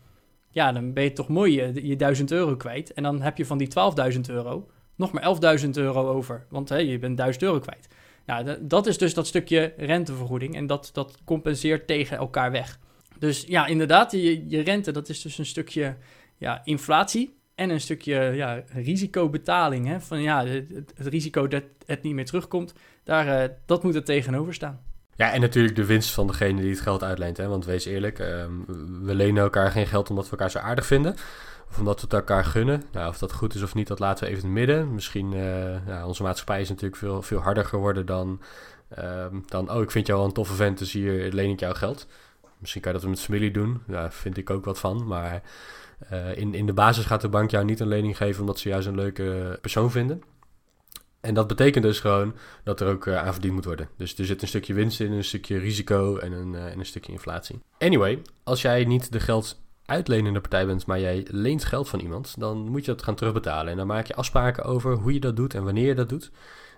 Ja, 0.50 0.72
dan 0.72 0.94
ben 0.94 1.04
je 1.04 1.14
toch 1.14 1.28
mooi 1.28 1.54
je, 1.54 1.88
je 1.88 1.96
1000 1.96 2.32
euro 2.32 2.56
kwijt. 2.56 2.94
En 2.94 3.04
dan 3.04 3.22
heb 3.22 3.38
je 3.38 3.46
van 3.46 3.58
die 3.58 3.70
12.000 4.14 4.20
euro 4.28 4.68
nog 4.96 5.12
maar 5.12 5.60
11.000 5.64 5.70
euro 5.70 6.08
over. 6.08 6.46
Want 6.50 6.70
hè, 6.70 6.78
je 6.78 7.00
bent 7.00 7.18
1000 7.18 7.44
euro 7.44 7.60
kwijt. 7.60 7.88
Nou, 8.26 8.58
dat 8.62 8.88
is 8.88 8.98
dus 8.98 9.14
dat 9.14 9.28
stukje 9.28 9.74
rentevergoeding 9.78 10.56
en 10.56 10.68
dat, 10.68 10.90
dat 10.94 11.18
compenseert 11.24 11.88
tegen 11.88 12.18
elkaar 12.18 12.52
weg. 12.52 12.80
Dus 13.20 13.44
ja, 13.48 13.66
inderdaad, 13.66 14.12
je, 14.12 14.50
je 14.50 14.62
rente, 14.62 14.92
dat 14.92 15.10
is 15.10 15.22
dus 15.22 15.38
een 15.38 15.46
stukje 15.46 15.98
ja, 16.38 16.62
inflatie 16.64 17.38
en 17.56 17.70
een 17.70 17.82
stukje 17.82 18.16
ja, 18.16 18.64
risicobetaling. 18.68 19.88
Hè? 19.88 20.02
Van 20.02 20.22
ja, 20.22 20.46
het, 20.46 20.94
risico 20.96 21.48
dat 21.48 21.64
het 21.86 22.04
niet 22.04 22.14
meer 22.14 22.26
terugkomt, 22.26 22.74
daar, 23.04 23.44
uh, 23.44 23.56
dat 23.66 23.84
moet 23.84 23.96
er 23.96 24.04
tegenover 24.04 24.54
staan. 24.54 24.82
Ja, 25.16 25.32
en 25.32 25.42
natuurlijk 25.42 25.76
de 25.76 25.86
winst 25.86 26.12
van 26.12 26.28
degene 26.28 26.62
die 26.62 26.70
het 26.70 26.80
geld 26.82 27.04
uitleent. 27.04 27.38
Hè? 27.38 27.48
Want 27.48 27.66
wees 27.66 27.86
eerlijk, 27.86 28.20
um, 28.20 28.66
we 29.06 29.16
lenen 29.16 29.44
elkaar 29.44 29.72
geen 29.72 29.88
geld 29.88 30.10
omdat 30.10 30.26
we 30.26 30.32
elkaar 30.32 30.52
zo 30.52 30.60
aardig 30.60 30.86
vinden. 30.86 31.16
Of 31.70 31.80
omdat 31.80 31.96
we 31.96 32.02
het 32.02 32.14
elkaar 32.14 32.46
gunnen. 32.46 32.84
Nou, 32.92 33.10
of 33.10 33.18
dat 33.18 33.34
goed 33.34 33.56
is 33.56 33.62
of 33.62 33.74
niet, 33.74 33.88
dat 33.88 34.00
laten 34.00 34.24
we 34.24 34.30
even 34.30 34.44
in 34.44 34.50
het 34.50 34.58
midden. 34.58 34.94
Misschien, 34.94 35.34
uh, 35.34 35.88
ja, 35.88 36.06
onze 36.06 36.24
maatschappij 36.24 36.62
is 36.62 36.70
natuurlijk 36.70 36.96
veel, 36.96 37.22
veel 37.22 37.40
harder 37.40 37.66
geworden 37.66 38.06
dan, 38.06 38.42
uh, 39.00 39.26
dan... 39.46 39.72
Oh, 39.72 39.82
ik 39.82 39.92
vind 39.92 40.08
jou 40.08 40.20
wel 40.20 40.28
een 40.28 40.34
toffe 40.34 40.54
vent, 40.54 40.78
dus 40.78 40.92
hier 40.92 41.32
leen 41.32 41.50
ik 41.50 41.60
jou 41.60 41.76
geld. 41.76 42.08
Misschien 42.58 42.82
kan 42.82 42.94
je 42.94 43.00
dat 43.00 43.10
met 43.10 43.20
familie 43.20 43.52
doen. 43.52 43.82
Daar 43.88 44.12
vind 44.12 44.38
ik 44.38 44.50
ook 44.50 44.66
wat 44.66 44.80
van. 44.80 45.08
Maar 45.08 45.42
uh, 46.12 46.38
in, 46.38 46.54
in 46.54 46.66
de 46.66 46.74
basis 46.74 47.06
gaat 47.06 47.22
de 47.22 47.30
bank 47.30 47.52
jou 47.52 47.66
niet 47.66 47.80
een 47.80 47.88
lening 47.88 48.18
geven... 48.18 48.42
omdat 48.42 48.60
ze 48.60 48.70
juist 48.70 48.88
een 48.88 48.96
leuke 48.96 49.58
persoon 49.62 49.92
vinden. 49.92 50.24
En 51.24 51.34
dat 51.34 51.48
betekent 51.48 51.84
dus 51.84 52.00
gewoon 52.00 52.36
dat 52.64 52.80
er 52.82 52.88
ook 52.88 53.06
uh, 53.06 53.26
aan 53.26 53.34
verdiend 53.34 53.54
moet 53.54 53.66
worden. 53.66 53.90
Dus 53.98 54.18
er 54.18 54.26
zit 54.26 54.42
een 54.42 54.48
stukje 54.48 54.74
winst 54.74 55.00
in, 55.00 55.12
een 55.12 55.24
stukje 55.24 55.58
risico 55.58 56.18
en 56.18 56.32
een, 56.32 56.54
uh, 56.54 56.66
en 56.66 56.80
een 56.80 56.86
stukje 56.86 57.12
inflatie. 57.12 57.60
Anyway, 57.78 58.22
als 58.44 58.62
jij 58.62 58.84
niet 58.84 59.12
de 59.12 59.20
geld 59.20 59.62
uitlenende 59.86 60.40
partij 60.40 60.66
bent, 60.66 60.86
maar 60.86 61.00
jij 61.00 61.28
leent 61.30 61.66
geld 61.66 61.90
van 61.90 62.00
iemand, 62.00 62.36
dan 62.40 62.58
moet 62.58 62.86
je 62.86 62.92
dat 62.92 63.04
gaan 63.04 63.16
terugbetalen. 63.16 63.72
En 63.72 63.78
dan 63.78 63.88
maak 63.88 64.06
je 64.06 64.16
afspraken 64.16 64.64
over 64.64 64.94
hoe 64.96 65.14
je 65.14 65.20
dat 65.20 65.36
doet 65.36 65.54
en 65.54 65.64
wanneer 65.64 65.88
je 65.88 65.96
dat 65.96 66.10
doet. 66.10 66.32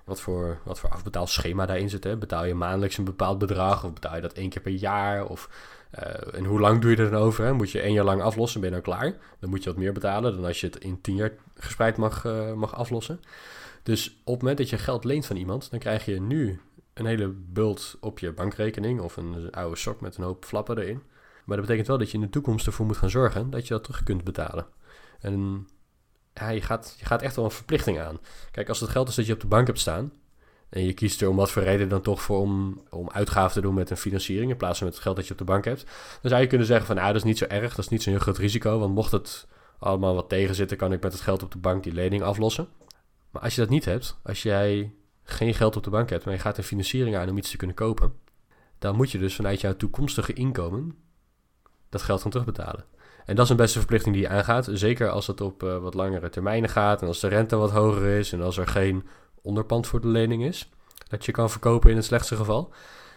Wat 0.03 0.21
voor, 0.21 0.59
wat 0.63 0.79
voor 0.79 0.89
afbetaalschema 0.89 1.65
daarin 1.65 1.89
zit. 1.89 2.03
Hè? 2.03 2.17
Betaal 2.17 2.45
je 2.45 2.53
maandelijks 2.53 2.97
een 2.97 3.03
bepaald 3.03 3.37
bedrag 3.37 3.83
of 3.83 3.93
betaal 3.93 4.15
je 4.15 4.21
dat 4.21 4.33
één 4.33 4.49
keer 4.49 4.61
per 4.61 4.71
jaar? 4.71 5.25
Of, 5.25 5.49
uh, 5.99 6.37
en 6.37 6.45
hoe 6.45 6.59
lang 6.59 6.81
doe 6.81 6.91
je 6.91 6.97
er 6.97 7.11
dan 7.11 7.21
over? 7.21 7.45
Hè? 7.45 7.53
Moet 7.53 7.71
je 7.71 7.81
één 7.81 7.93
jaar 7.93 8.05
lang 8.05 8.21
aflossen, 8.21 8.61
ben 8.61 8.69
je 8.69 8.75
dan 8.75 8.93
klaar? 8.93 9.15
Dan 9.39 9.49
moet 9.49 9.63
je 9.63 9.69
wat 9.69 9.79
meer 9.79 9.93
betalen 9.93 10.35
dan 10.35 10.45
als 10.45 10.59
je 10.59 10.67
het 10.67 10.77
in 10.77 11.01
tien 11.01 11.15
jaar 11.15 11.31
gespreid 11.55 11.97
mag, 11.97 12.23
mag 12.55 12.75
aflossen. 12.75 13.19
Dus 13.85 14.09
op 14.09 14.33
het 14.33 14.41
moment 14.41 14.57
dat 14.57 14.69
je 14.69 14.77
geld 14.77 15.03
leent 15.03 15.25
van 15.25 15.35
iemand, 15.35 15.69
dan 15.69 15.79
krijg 15.79 16.05
je 16.05 16.21
nu 16.21 16.59
een 16.93 17.05
hele 17.05 17.27
bult 17.27 17.97
op 17.99 18.19
je 18.19 18.31
bankrekening 18.31 19.01
of 19.01 19.17
een 19.17 19.51
oude 19.51 19.75
sok 19.75 20.01
met 20.01 20.17
een 20.17 20.23
hoop 20.23 20.45
flappen 20.45 20.77
erin. 20.77 21.01
Maar 21.45 21.57
dat 21.57 21.65
betekent 21.65 21.87
wel 21.87 21.97
dat 21.97 22.11
je 22.11 22.17
in 22.17 22.23
de 22.23 22.29
toekomst 22.29 22.65
ervoor 22.65 22.85
moet 22.85 22.97
gaan 22.97 23.09
zorgen 23.09 23.49
dat 23.49 23.67
je 23.67 23.73
dat 23.73 23.83
terug 23.83 24.03
kunt 24.03 24.23
betalen. 24.23 24.65
En 25.19 25.67
ja, 26.33 26.49
je, 26.49 26.61
gaat, 26.61 26.95
je 26.99 27.05
gaat 27.05 27.21
echt 27.21 27.35
wel 27.35 27.45
een 27.45 27.51
verplichting 27.51 27.99
aan. 27.99 28.19
Kijk, 28.51 28.69
als 28.69 28.79
het 28.79 28.89
geld 28.89 29.09
is 29.09 29.15
dat 29.15 29.25
je 29.25 29.33
op 29.33 29.39
de 29.39 29.47
bank 29.47 29.67
hebt 29.67 29.79
staan. 29.79 30.13
En 30.69 30.85
je 30.85 30.93
kiest 30.93 31.21
er 31.21 31.29
om 31.29 31.35
wat 31.35 31.51
voor 31.51 31.63
reden 31.63 31.89
dan 31.89 32.01
toch 32.01 32.21
voor 32.21 32.39
om, 32.39 32.81
om 32.89 33.09
uitgaven 33.09 33.53
te 33.53 33.61
doen 33.61 33.73
met 33.73 33.89
een 33.89 33.97
financiering. 33.97 34.51
In 34.51 34.57
plaats 34.57 34.77
van 34.77 34.87
met 34.87 34.95
het 34.95 35.03
geld 35.03 35.15
dat 35.15 35.25
je 35.25 35.31
op 35.31 35.37
de 35.37 35.43
bank 35.43 35.65
hebt. 35.65 35.83
Dan 36.21 36.29
zou 36.29 36.41
je 36.41 36.47
kunnen 36.47 36.67
zeggen 36.67 36.85
van 36.85 36.95
nou, 36.95 37.07
dat 37.07 37.15
is 37.15 37.23
niet 37.23 37.37
zo 37.37 37.45
erg. 37.45 37.75
Dat 37.75 37.85
is 37.85 37.91
niet 37.91 38.03
zo'n 38.03 38.13
heel 38.13 38.21
groot 38.21 38.37
risico. 38.37 38.79
Want 38.79 38.93
mocht 38.93 39.11
het 39.11 39.47
allemaal 39.79 40.15
wat 40.15 40.29
tegenzitten, 40.29 40.77
kan 40.77 40.93
ik 40.93 41.01
met 41.01 41.13
het 41.13 41.21
geld 41.21 41.43
op 41.43 41.51
de 41.51 41.57
bank 41.57 41.83
die 41.83 41.93
lening 41.93 42.23
aflossen. 42.23 42.67
Maar 43.35 43.43
als 43.43 43.55
je 43.55 43.61
dat 43.61 43.69
niet 43.69 43.85
hebt, 43.85 44.17
als 44.23 44.43
jij 44.43 44.93
geen 45.23 45.53
geld 45.53 45.75
op 45.75 45.83
de 45.83 45.89
bank 45.89 46.09
hebt, 46.09 46.25
maar 46.25 46.33
je 46.33 46.39
gaat 46.39 46.57
een 46.57 46.63
financiering 46.63 47.15
aan 47.15 47.29
om 47.29 47.37
iets 47.37 47.49
te 47.49 47.57
kunnen 47.57 47.75
kopen. 47.75 48.13
Dan 48.79 48.95
moet 48.95 49.11
je 49.11 49.17
dus 49.17 49.35
vanuit 49.35 49.61
jouw 49.61 49.75
toekomstige 49.75 50.33
inkomen 50.33 50.95
dat 51.89 52.01
geld 52.01 52.21
gaan 52.21 52.31
terugbetalen. 52.31 52.85
En 53.25 53.35
dat 53.35 53.45
is 53.45 53.51
een 53.51 53.57
beste 53.57 53.77
verplichting 53.77 54.15
die 54.15 54.23
je 54.23 54.29
aangaat. 54.29 54.69
Zeker 54.71 55.09
als 55.09 55.27
het 55.27 55.41
op 55.41 55.63
uh, 55.63 55.77
wat 55.77 55.93
langere 55.93 56.29
termijnen 56.29 56.69
gaat 56.69 57.01
en 57.01 57.07
als 57.07 57.19
de 57.19 57.27
rente 57.27 57.55
wat 57.55 57.71
hoger 57.71 58.17
is 58.17 58.33
en 58.33 58.41
als 58.41 58.57
er 58.57 58.67
geen 58.67 59.07
onderpand 59.41 59.87
voor 59.87 60.01
de 60.01 60.07
lening 60.07 60.43
is. 60.43 60.69
Dat 61.07 61.25
je 61.25 61.31
kan 61.31 61.49
verkopen 61.49 61.89
in 61.89 61.95
het 61.95 62.05
slechtste 62.05 62.35
geval. 62.35 62.73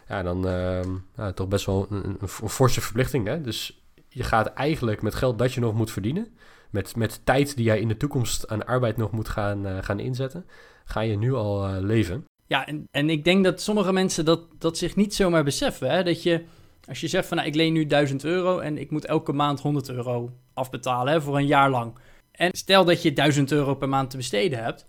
Ja, 0.09 0.23
dan 0.23 0.47
uh, 0.47 0.81
ja, 1.17 1.33
toch 1.33 1.49
best 1.49 1.67
wel 1.67 1.87
een, 1.91 2.05
een, 2.05 2.17
een, 2.21 2.29
forse 2.29 2.81
verplichting. 2.81 3.27
Hè? 3.27 3.41
Dus 3.41 3.83
je 4.09 4.23
gaat 4.23 4.47
eigenlijk 4.47 5.03
met 5.03 5.15
geld 5.15 5.39
dat 5.39 5.53
je 5.53 5.61
nog 5.61 5.75
moet 5.75 5.91
verdienen, 5.91 6.37
met, 6.71 6.97
met 6.97 7.21
tijd 7.25 7.57
die 7.57 7.65
jij 7.65 7.81
in 7.81 7.89
de 7.89 7.97
toekomst 7.97 8.49
aan 8.49 8.67
arbeid 8.67 8.97
nog 8.97 9.11
moet 9.11 9.29
gaan, 9.29 9.67
uh, 9.67 9.79
gaan 9.81 10.01
inzetten, 10.01 10.47
ga 10.85 11.01
je 11.01 11.17
nu 11.17 11.35
al 11.35 11.69
uh, 11.69 11.77
leven. 11.81 12.25
Ja, 12.47 12.67
en, 12.67 12.89
en 12.91 13.11
ik 13.11 13.25
denk 13.25 13.45
dat 13.45 13.61
sommige 13.61 13.93
mensen 13.93 14.25
dat, 14.25 14.41
dat 14.59 14.79
zich 14.79 14.97
niet 14.97 15.15
zomaar 15.15 15.45
beseffen. 15.45 15.91
Hè? 15.91 16.03
Dat 16.03 16.23
je 16.23 16.45
als 16.89 17.01
je 17.01 17.09
zegt 17.09 17.29
van 17.29 17.37
nou, 17.37 17.49
ik 17.49 17.55
leen 17.55 17.73
nu 17.73 17.87
1000 17.87 18.25
euro 18.25 18.59
en 18.59 18.79
ik 18.79 18.91
moet 18.91 19.05
elke 19.05 19.33
maand 19.33 19.61
100 19.61 19.91
euro 19.91 20.33
afbetalen 20.53 21.13
hè, 21.13 21.21
voor 21.21 21.37
een 21.37 21.47
jaar 21.47 21.71
lang. 21.71 21.95
En 22.33 22.57
stel 22.57 22.85
dat 22.85 23.03
je 23.03 23.13
1000 23.13 23.53
euro 23.53 23.75
per 23.75 23.89
maand 23.89 24.11
te 24.11 24.17
besteden 24.17 24.63
hebt, 24.63 24.87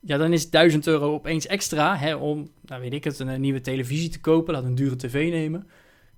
ja, 0.00 0.16
dan 0.16 0.32
is 0.32 0.50
1000 0.50 0.86
euro 0.86 1.14
opeens 1.14 1.46
extra 1.46 1.96
hè, 1.96 2.14
om, 2.14 2.50
nou 2.62 2.80
weet 2.80 2.92
ik 2.92 3.04
het, 3.04 3.18
een, 3.18 3.28
een 3.28 3.40
nieuwe 3.40 3.60
televisie 3.60 4.08
te 4.08 4.20
kopen, 4.20 4.54
laat 4.54 4.64
een 4.64 4.74
dure 4.74 4.96
tv 4.96 5.30
nemen. 5.30 5.68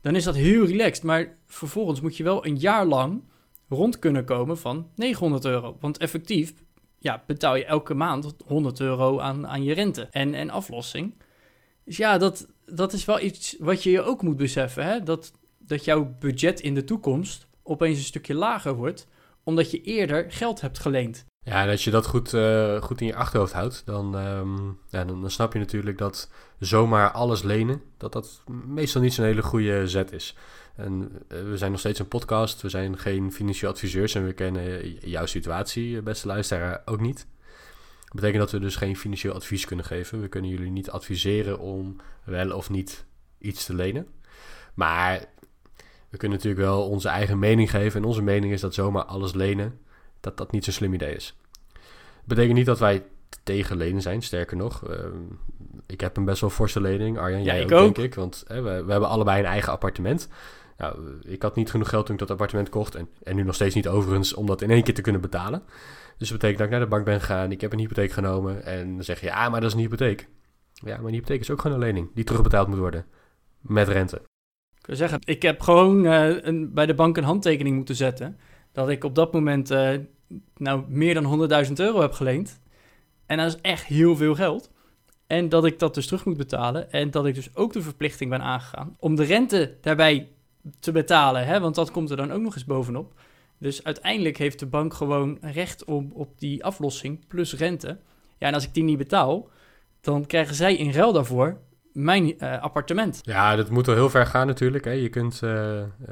Dan 0.01 0.17
is 0.17 0.25
dat 0.25 0.35
heel 0.35 0.67
relaxed, 0.67 1.05
maar 1.05 1.37
vervolgens 1.47 2.01
moet 2.01 2.17
je 2.17 2.23
wel 2.23 2.47
een 2.47 2.57
jaar 2.57 2.87
lang 2.87 3.23
rond 3.71 3.99
kunnen 3.99 4.25
komen 4.25 4.59
van 4.59 4.89
900 4.95 5.45
euro. 5.45 5.77
Want 5.81 5.99
effectief 5.99 6.53
ja, 6.99 7.23
betaal 7.27 7.57
je 7.57 7.65
elke 7.65 7.95
maand 7.95 8.35
100 8.47 8.81
euro 8.81 9.19
aan, 9.19 9.47
aan 9.47 9.63
je 9.63 9.75
rente 9.75 10.09
en, 10.11 10.35
en 10.35 10.51
aflossing. 10.51 11.15
Dus 11.85 11.97
ja, 11.97 12.19
dat, 12.19 12.49
dat 12.67 12.93
is 12.93 13.05
wel 13.05 13.21
iets 13.21 13.57
wat 13.59 13.83
je 13.83 13.91
je 13.91 14.03
ook 14.03 14.23
moet 14.23 14.37
beseffen. 14.37 14.85
Hè? 14.85 15.03
Dat, 15.03 15.33
dat 15.59 15.85
jouw 15.85 16.17
budget 16.19 16.61
in 16.61 16.75
de 16.75 16.85
toekomst 16.85 17.47
opeens 17.63 17.99
een 17.99 18.05
stukje 18.05 18.35
lager 18.35 18.75
wordt, 18.75 19.09
omdat 19.43 19.71
je 19.71 19.83
eerder 19.83 20.33
geld 20.33 20.61
hebt 20.61 20.79
geleend. 20.79 21.25
Ja, 21.43 21.63
en 21.63 21.71
als 21.71 21.85
je 21.85 21.91
dat 21.91 22.07
goed, 22.07 22.33
uh, 22.33 22.83
goed 22.83 23.01
in 23.01 23.07
je 23.07 23.15
achterhoofd 23.15 23.53
houdt, 23.53 23.83
dan, 23.85 24.15
um, 24.15 24.79
ja, 24.89 25.05
dan, 25.05 25.31
snap 25.31 25.53
je 25.53 25.59
natuurlijk 25.59 25.99
dat 25.99 26.31
zomaar 26.59 27.11
alles 27.11 27.43
lenen, 27.43 27.83
dat 27.97 28.13
dat 28.13 28.43
meestal 28.67 29.01
niet 29.01 29.13
zo'n 29.13 29.25
hele 29.25 29.43
goede 29.43 29.89
zet 29.89 30.13
is. 30.13 30.37
En 30.77 31.13
uh, 31.29 31.43
we 31.43 31.57
zijn 31.57 31.71
nog 31.71 31.81
steeds 31.81 31.99
een 31.99 32.09
podcast, 32.09 32.63
we 32.63 32.69
zijn 32.69 32.99
geen 32.99 33.33
financieel 33.33 33.71
adviseurs 33.71 34.15
en 34.15 34.27
we 34.27 34.33
kennen 34.33 34.91
jouw 34.93 35.27
situatie, 35.27 36.03
beste 36.03 36.27
luisteraar, 36.27 36.83
ook 36.85 37.01
niet. 37.01 37.27
Dat 38.01 38.15
betekent 38.15 38.41
dat 38.41 38.51
we 38.51 38.59
dus 38.59 38.77
geen 38.77 38.97
financieel 38.97 39.35
advies 39.35 39.65
kunnen 39.65 39.85
geven. 39.85 40.21
We 40.21 40.29
kunnen 40.29 40.51
jullie 40.51 40.71
niet 40.71 40.91
adviseren 40.91 41.59
om 41.59 41.97
wel 42.25 42.53
of 42.57 42.71
niet 42.71 43.05
iets 43.39 43.65
te 43.65 43.75
lenen. 43.75 44.07
Maar 44.75 45.25
we 46.09 46.17
kunnen 46.17 46.37
natuurlijk 46.39 46.65
wel 46.65 46.89
onze 46.89 47.09
eigen 47.09 47.39
mening 47.39 47.71
geven. 47.71 48.01
En 48.01 48.07
onze 48.07 48.23
mening 48.23 48.53
is 48.53 48.61
dat 48.61 48.75
zomaar 48.75 49.05
alles 49.05 49.33
lenen, 49.35 49.81
dat 50.21 50.37
dat 50.37 50.53
niet 50.53 50.65
zo'n 50.65 50.73
slim 50.73 50.95
idee 50.95 51.15
is. 51.15 51.37
Dat 51.73 52.27
betekent 52.27 52.55
niet 52.55 52.67
dat 52.67 52.79
wij 52.79 53.03
tegen 53.43 53.77
lenen 53.77 54.03
zijn, 54.03 54.23
sterker 54.23 54.57
nog. 54.57 54.91
Uh, 54.91 54.97
ik 55.87 56.01
heb 56.01 56.17
een 56.17 56.25
best 56.25 56.41
wel 56.41 56.51
forse 56.51 56.81
lening, 56.81 57.19
Arjan, 57.19 57.43
jij 57.43 57.65
ook, 57.65 57.73
ook, 57.73 57.95
denk 57.95 57.99
ik. 57.99 58.15
Want 58.15 58.45
we, 58.47 58.61
we, 58.63 58.91
hebben 58.91 59.09
allebei 59.09 59.39
een 59.41 59.47
eigen 59.47 59.73
appartement. 59.73 60.29
Nou, 60.77 60.99
ik 61.23 61.43
had 61.43 61.57
niet 61.57 61.71
genoeg 61.71 61.89
geld 61.89 62.07
toen 62.07 62.15
ik 62.15 62.21
dat 62.21 62.31
appartement 62.31 62.69
kocht. 62.69 62.95
En, 62.95 63.09
en 63.23 63.37
nu 63.37 63.43
nog 63.43 63.55
steeds 63.55 63.75
niet 63.75 63.89
overigens 63.89 64.35
om 64.35 64.47
dat 64.47 64.63
in 64.63 64.71
één 64.71 64.83
keer 64.83 64.95
te 64.95 65.01
kunnen 65.01 65.21
betalen. 65.21 65.63
Dus 66.19 66.29
dat 66.29 66.39
betekent 66.39 66.59
dat 66.59 66.67
ik 66.67 66.73
naar 66.73 66.81
de 66.81 66.95
bank 66.95 67.05
ben 67.05 67.21
gegaan. 67.21 67.53
Ik 67.53 67.61
heb 67.61 67.73
een 67.73 67.79
hypotheek 67.79 68.13
genomen. 68.13 68.65
En 68.65 68.95
dan 68.95 69.05
zeg 69.05 69.21
je, 69.21 69.27
ja, 69.27 69.49
maar 69.49 69.61
dat 69.61 69.69
is 69.69 69.75
een 69.75 69.83
hypotheek. 69.83 70.29
Ja, 70.73 70.97
maar 70.97 71.07
een 71.07 71.13
hypotheek 71.13 71.41
is 71.41 71.51
ook 71.51 71.61
gewoon 71.61 71.77
een 71.77 71.83
lening 71.83 72.11
die 72.15 72.25
terugbetaald 72.25 72.69
moet 72.69 72.79
worden. 72.79 73.07
Met 73.61 73.89
rente. 73.89 74.23
Ik 74.79 74.87
wil 74.87 74.97
zeggen, 74.97 75.19
ik 75.25 75.43
heb 75.43 75.61
gewoon 75.61 76.05
uh, 76.05 76.43
een, 76.43 76.73
bij 76.73 76.87
de 76.87 76.95
bank 76.95 77.17
een 77.17 77.25
handtekening 77.25 77.77
moeten 77.77 77.95
zetten. 77.95 78.39
Dat 78.73 78.89
ik 78.89 79.05
op 79.05 79.15
dat 79.15 79.33
moment 79.33 79.71
uh, 79.71 79.91
nou 80.57 80.85
meer 80.89 81.15
dan 81.15 81.49
100.000 81.67 81.73
euro 81.73 82.01
heb 82.01 82.13
geleend. 82.13 82.61
En 83.27 83.37
dat 83.37 83.47
is 83.47 83.61
echt 83.61 83.85
heel 83.85 84.17
veel 84.17 84.35
geld. 84.35 84.71
En 85.27 85.49
dat 85.49 85.65
ik 85.65 85.79
dat 85.79 85.95
dus 85.95 86.07
terug 86.07 86.25
moet 86.25 86.37
betalen. 86.37 86.93
En 86.93 87.11
dat 87.11 87.27
ik 87.27 87.35
dus 87.35 87.57
ook 87.57 87.73
de 87.73 87.83
verplichting 87.83 88.31
ben 88.31 88.43
aangegaan 88.43 88.97
om 88.99 89.15
de 89.15 89.25
rente 89.25 89.77
daarbij 89.81 90.29
te 90.81 90.93
betalen. 90.93 91.47
Hè? 91.47 91.61
Want 91.61 91.75
dat 91.75 91.91
komt 91.91 92.11
er 92.11 92.17
dan 92.17 92.33
ook 92.33 92.41
nog 92.41 92.55
eens 92.55 92.65
bovenop. 92.65 93.13
Dus 93.59 93.85
uiteindelijk 93.85 94.37
heeft 94.39 94.59
de 94.59 94.67
bank 94.67 94.95
gewoon 94.95 95.39
recht 95.41 95.85
op, 95.85 96.15
op 96.15 96.39
die 96.39 96.65
aflossing 96.65 97.27
plus 97.27 97.55
rente. 97.55 97.99
Ja, 98.39 98.47
en 98.47 98.55
als 98.55 98.65
ik 98.65 98.75
die 98.75 98.83
niet 98.83 98.99
betaal, 98.99 99.49
dan 100.01 100.27
krijgen 100.27 100.55
zij 100.55 100.77
in 100.77 100.93
ruil 100.93 101.13
daarvoor 101.13 101.59
mijn 101.93 102.35
uh, 102.45 102.63
appartement. 102.63 103.21
Ja, 103.23 103.57
dat 103.57 103.71
moet 103.71 103.87
wel 103.87 103.95
heel 103.95 104.11
ver 104.11 104.27
gaan 104.27 104.47
natuurlijk. 104.47 104.85
Hè. 104.85 104.91
Je, 104.91 105.09
kunt, 105.09 105.41
uh, 105.45 105.51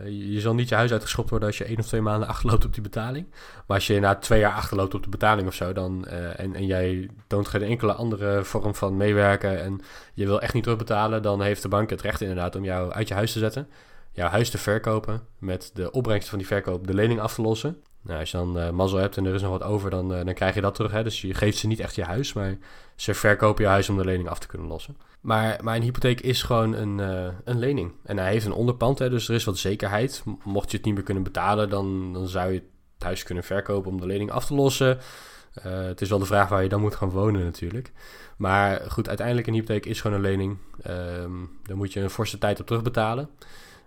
je 0.04 0.40
zal 0.40 0.54
niet 0.54 0.68
je 0.68 0.74
huis 0.74 0.92
uitgeschopt 0.92 1.30
worden 1.30 1.48
als 1.48 1.58
je 1.58 1.64
één 1.64 1.78
of 1.78 1.86
twee 1.86 2.00
maanden 2.00 2.28
achterloopt 2.28 2.64
op 2.64 2.72
die 2.74 2.82
betaling. 2.82 3.26
Maar 3.66 3.76
als 3.76 3.86
je 3.86 4.00
na 4.00 4.14
twee 4.14 4.40
jaar 4.40 4.54
achterloopt 4.54 4.94
op 4.94 5.02
de 5.02 5.08
betaling 5.08 5.48
of 5.48 5.54
zo, 5.54 5.72
dan, 5.72 6.06
en, 6.36 6.54
en 6.54 6.66
jij 6.66 7.10
toont 7.26 7.48
geen 7.48 7.62
enkele 7.62 7.92
andere 7.92 8.44
vorm 8.44 8.74
van 8.74 8.96
meewerken 8.96 9.62
en 9.62 9.80
je 10.14 10.26
wil 10.26 10.40
echt 10.40 10.54
niet 10.54 10.62
terugbetalen, 10.62 11.22
dan 11.22 11.42
heeft 11.42 11.62
de 11.62 11.68
bank 11.68 11.90
het 11.90 12.00
recht 12.00 12.20
inderdaad 12.20 12.56
om 12.56 12.64
jou 12.64 12.92
uit 12.92 13.08
je 13.08 13.14
huis 13.14 13.32
te 13.32 13.38
zetten 13.38 13.68
jouw 14.18 14.28
huis 14.28 14.50
te 14.50 14.58
verkopen. 14.58 15.20
Met 15.38 15.70
de 15.74 15.90
opbrengst 15.90 16.28
van 16.28 16.38
die 16.38 16.46
verkoop 16.46 16.86
de 16.86 16.94
lening 16.94 17.20
af 17.20 17.34
te 17.34 17.42
lossen. 17.42 17.76
Nou, 18.02 18.20
als 18.20 18.30
je 18.30 18.36
dan 18.36 18.74
mazzel 18.74 18.98
hebt 18.98 19.16
en 19.16 19.26
er 19.26 19.34
is 19.34 19.42
nog 19.42 19.50
wat 19.50 19.62
over, 19.62 19.90
dan, 19.90 20.08
dan 20.08 20.34
krijg 20.34 20.54
je 20.54 20.60
dat 20.60 20.74
terug. 20.74 20.92
Hè? 20.92 21.02
Dus 21.02 21.20
je 21.20 21.34
geeft 21.34 21.58
ze 21.58 21.66
niet 21.66 21.80
echt 21.80 21.94
je 21.94 22.04
huis, 22.04 22.32
maar 22.32 22.58
ze 22.96 23.14
verkopen 23.14 23.64
je 23.64 23.70
huis 23.70 23.88
om 23.88 23.96
de 23.96 24.04
lening 24.04 24.28
af 24.28 24.38
te 24.38 24.46
kunnen 24.46 24.68
lossen. 24.68 24.96
Maar, 25.20 25.60
een 25.64 25.82
hypotheek 25.82 26.20
is 26.20 26.42
gewoon 26.42 26.72
een, 26.72 26.98
uh, 26.98 27.28
een 27.44 27.58
lening. 27.58 27.92
En 28.04 28.18
hij 28.18 28.30
heeft 28.30 28.46
een 28.46 28.52
onderpand, 28.52 28.98
hè, 28.98 29.10
dus 29.10 29.28
er 29.28 29.34
is 29.34 29.44
wat 29.44 29.58
zekerheid. 29.58 30.22
Mocht 30.44 30.70
je 30.70 30.76
het 30.76 30.86
niet 30.86 30.94
meer 30.94 31.04
kunnen 31.04 31.22
betalen, 31.22 31.70
dan, 31.70 32.12
dan 32.12 32.28
zou 32.28 32.52
je 32.52 32.62
het 32.94 33.02
huis 33.02 33.22
kunnen 33.22 33.44
verkopen 33.44 33.90
om 33.90 34.00
de 34.00 34.06
lening 34.06 34.30
af 34.30 34.46
te 34.46 34.54
lossen. 34.54 34.98
het 35.62 36.00
is 36.00 36.08
wel 36.08 36.18
de 36.18 36.24
vraag 36.24 36.48
waar 36.48 36.62
je 36.62 36.68
dan 36.68 36.80
moet 36.80 36.94
gaan 36.94 37.10
wonen 37.10 37.44
natuurlijk. 37.44 37.92
Maar 38.36 38.90
goed, 38.90 39.08
uiteindelijk 39.08 39.46
een 39.46 39.54
hypotheek 39.54 39.86
is 39.86 40.00
gewoon 40.00 40.16
een 40.16 40.22
lening. 40.22 40.56
Um, 40.86 41.50
daar 41.62 41.76
moet 41.76 41.92
je 41.92 42.00
een 42.00 42.10
forse 42.10 42.38
tijd 42.38 42.60
op 42.60 42.66
terugbetalen. 42.66 43.28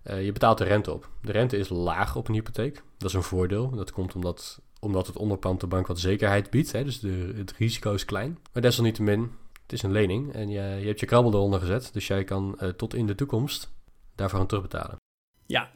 Uh, 0.04 0.26
je 0.26 0.32
betaalt 0.32 0.58
de 0.58 0.64
rente 0.64 0.92
op. 0.92 1.10
De 1.22 1.32
rente 1.32 1.58
is 1.58 1.70
laag 1.70 2.16
op 2.16 2.28
een 2.28 2.34
hypotheek. 2.34 2.84
Dat 2.98 3.10
is 3.10 3.16
een 3.16 3.24
voordeel. 3.24 3.70
Dat 3.70 3.92
komt 3.92 4.16
omdat, 4.16 4.62
omdat 4.80 5.08
het 5.08 5.18
onderpand 5.18 5.60
de 5.60 5.68
bank 5.68 5.88
wat 5.88 6.00
zekerheid 6.00 6.50
biedt. 6.50 6.72
Hè? 6.72 6.84
Dus 6.84 7.00
de, 7.00 7.34
het 7.36 7.54
risico 7.58 7.94
is 7.94 8.06
klein. 8.06 8.38
Maar 8.54 8.62
desalniettemin, 8.62 9.32
het 9.72 9.80
is 9.80 9.86
een 9.86 9.96
lening. 9.96 10.34
En 10.34 10.50
je, 10.50 10.62
je 10.62 10.88
hebt 10.88 11.00
je 11.00 11.06
krabbel 11.06 11.34
eronder 11.34 11.60
gezet. 11.60 11.90
Dus 11.94 12.08
jij 12.08 12.24
kan 12.24 12.58
uh, 12.62 12.70
tot 12.70 12.94
in 12.94 13.08
de 13.08 13.16
toekomst 13.16 13.74
daarvoor 14.16 14.40
aan 14.40 14.48
terugbetalen. 14.48 14.96
Ja, 15.46 15.72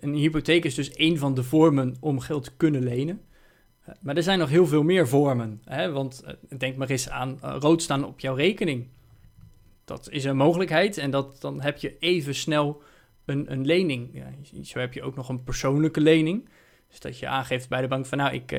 een 0.00 0.14
hypotheek 0.14 0.64
is 0.64 0.74
dus 0.74 0.92
één 0.92 1.18
van 1.18 1.34
de 1.34 1.42
vormen 1.42 1.96
om 2.00 2.20
geld 2.20 2.44
te 2.44 2.56
kunnen 2.56 2.82
lenen. 2.82 3.20
Uh, 3.88 3.94
maar 4.00 4.16
er 4.16 4.22
zijn 4.22 4.38
nog 4.38 4.48
heel 4.48 4.66
veel 4.66 4.82
meer 4.82 5.08
vormen. 5.08 5.62
Hè? 5.64 5.92
Want 5.92 6.24
denk 6.58 6.76
maar 6.76 6.90
eens 6.90 7.08
aan 7.08 7.38
rood 7.40 7.82
staan 7.82 8.04
op 8.04 8.20
jouw 8.20 8.34
rekening. 8.34 8.88
Dat 9.84 10.10
is 10.10 10.24
een 10.24 10.36
mogelijkheid. 10.36 10.98
En 10.98 11.10
dat, 11.10 11.40
dan 11.40 11.60
heb 11.60 11.78
je 11.78 11.98
even 11.98 12.34
snel 12.34 12.82
een, 13.24 13.52
een 13.52 13.66
lening. 13.66 14.10
Ja, 14.12 14.32
zo 14.62 14.78
heb 14.78 14.92
je 14.92 15.02
ook 15.02 15.16
nog 15.16 15.28
een 15.28 15.44
persoonlijke 15.44 16.00
lening. 16.00 16.48
Dus 16.88 17.00
dat 17.00 17.18
je 17.18 17.28
aangeeft 17.28 17.68
bij 17.68 17.80
de 17.80 17.88
bank 17.88 18.06
van 18.06 18.18
nou, 18.18 18.34
ik, 18.34 18.52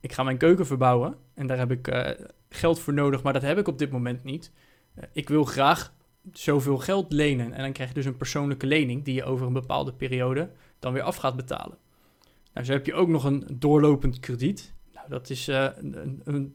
ik 0.00 0.12
ga 0.12 0.22
mijn 0.22 0.36
keuken 0.36 0.66
verbouwen 0.66 1.16
en 1.34 1.46
daar 1.46 1.58
heb 1.58 1.70
ik 1.70 1.88
uh, 1.88 2.10
geld 2.48 2.80
voor 2.80 2.92
nodig, 2.92 3.22
maar 3.22 3.32
dat 3.32 3.42
heb 3.42 3.58
ik 3.58 3.68
op 3.68 3.78
dit 3.78 3.90
moment 3.90 4.24
niet. 4.24 4.52
Uh, 4.98 5.04
ik 5.12 5.28
wil 5.28 5.44
graag 5.44 5.92
zoveel 6.32 6.78
geld 6.78 7.12
lenen 7.12 7.52
en 7.52 7.62
dan 7.62 7.72
krijg 7.72 7.88
je 7.88 7.94
dus 7.94 8.04
een 8.04 8.16
persoonlijke 8.16 8.66
lening 8.66 9.04
die 9.04 9.14
je 9.14 9.24
over 9.24 9.46
een 9.46 9.52
bepaalde 9.52 9.92
periode 9.92 10.50
dan 10.78 10.92
weer 10.92 11.02
af 11.02 11.16
gaat 11.16 11.36
betalen. 11.36 11.78
Nou, 12.54 12.66
zo 12.66 12.72
heb 12.72 12.86
je 12.86 12.94
ook 12.94 13.08
nog 13.08 13.24
een 13.24 13.46
doorlopend 13.52 14.20
krediet. 14.20 14.74
Nou, 14.94 15.08
dat 15.08 15.30
is 15.30 15.46
een, 15.46 16.00
een, 16.02 16.20
een, 16.24 16.52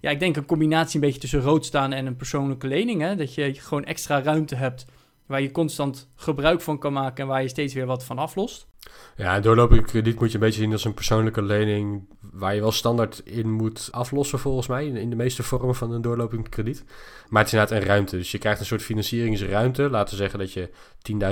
ja, 0.00 0.10
ik 0.10 0.20
denk 0.20 0.36
een 0.36 0.46
combinatie 0.46 0.94
een 0.94 1.06
beetje 1.06 1.20
tussen 1.20 1.40
rood 1.40 1.66
staan 1.66 1.92
en 1.92 2.06
een 2.06 2.16
persoonlijke 2.16 2.66
lening. 2.66 3.00
Hè? 3.00 3.16
Dat 3.16 3.34
je 3.34 3.54
gewoon 3.54 3.84
extra 3.84 4.22
ruimte 4.22 4.54
hebt 4.54 4.86
waar 5.26 5.40
je 5.40 5.50
constant 5.50 6.08
gebruik 6.14 6.60
van 6.60 6.78
kan 6.78 6.92
maken 6.92 7.22
en 7.22 7.28
waar 7.28 7.42
je 7.42 7.48
steeds 7.48 7.74
weer 7.74 7.86
wat 7.86 8.04
van 8.04 8.18
aflost. 8.18 8.66
Ja, 9.16 9.40
doorlopend 9.40 9.84
krediet 9.84 10.20
moet 10.20 10.28
je 10.28 10.34
een 10.34 10.44
beetje 10.44 10.60
zien 10.60 10.72
als 10.72 10.84
een 10.84 10.94
persoonlijke 10.94 11.42
lening 11.42 12.08
waar 12.20 12.54
je 12.54 12.60
wel 12.60 12.72
standaard 12.72 13.20
in 13.24 13.52
moet 13.52 13.88
aflossen 13.90 14.38
volgens 14.38 14.66
mij, 14.66 14.86
in 14.86 15.10
de 15.10 15.16
meeste 15.16 15.42
vormen 15.42 15.74
van 15.74 15.92
een 15.92 16.02
doorlopend 16.02 16.48
krediet. 16.48 16.84
Maar 17.28 17.42
het 17.42 17.52
is 17.52 17.58
inderdaad 17.58 17.80
een 17.80 17.88
ruimte, 17.88 18.16
dus 18.16 18.30
je 18.30 18.38
krijgt 18.38 18.60
een 18.60 18.66
soort 18.66 18.82
financieringsruimte. 18.82 19.90
Laten 19.90 20.10
we 20.10 20.20
zeggen 20.20 20.38
dat 20.38 20.52
je 20.52 20.70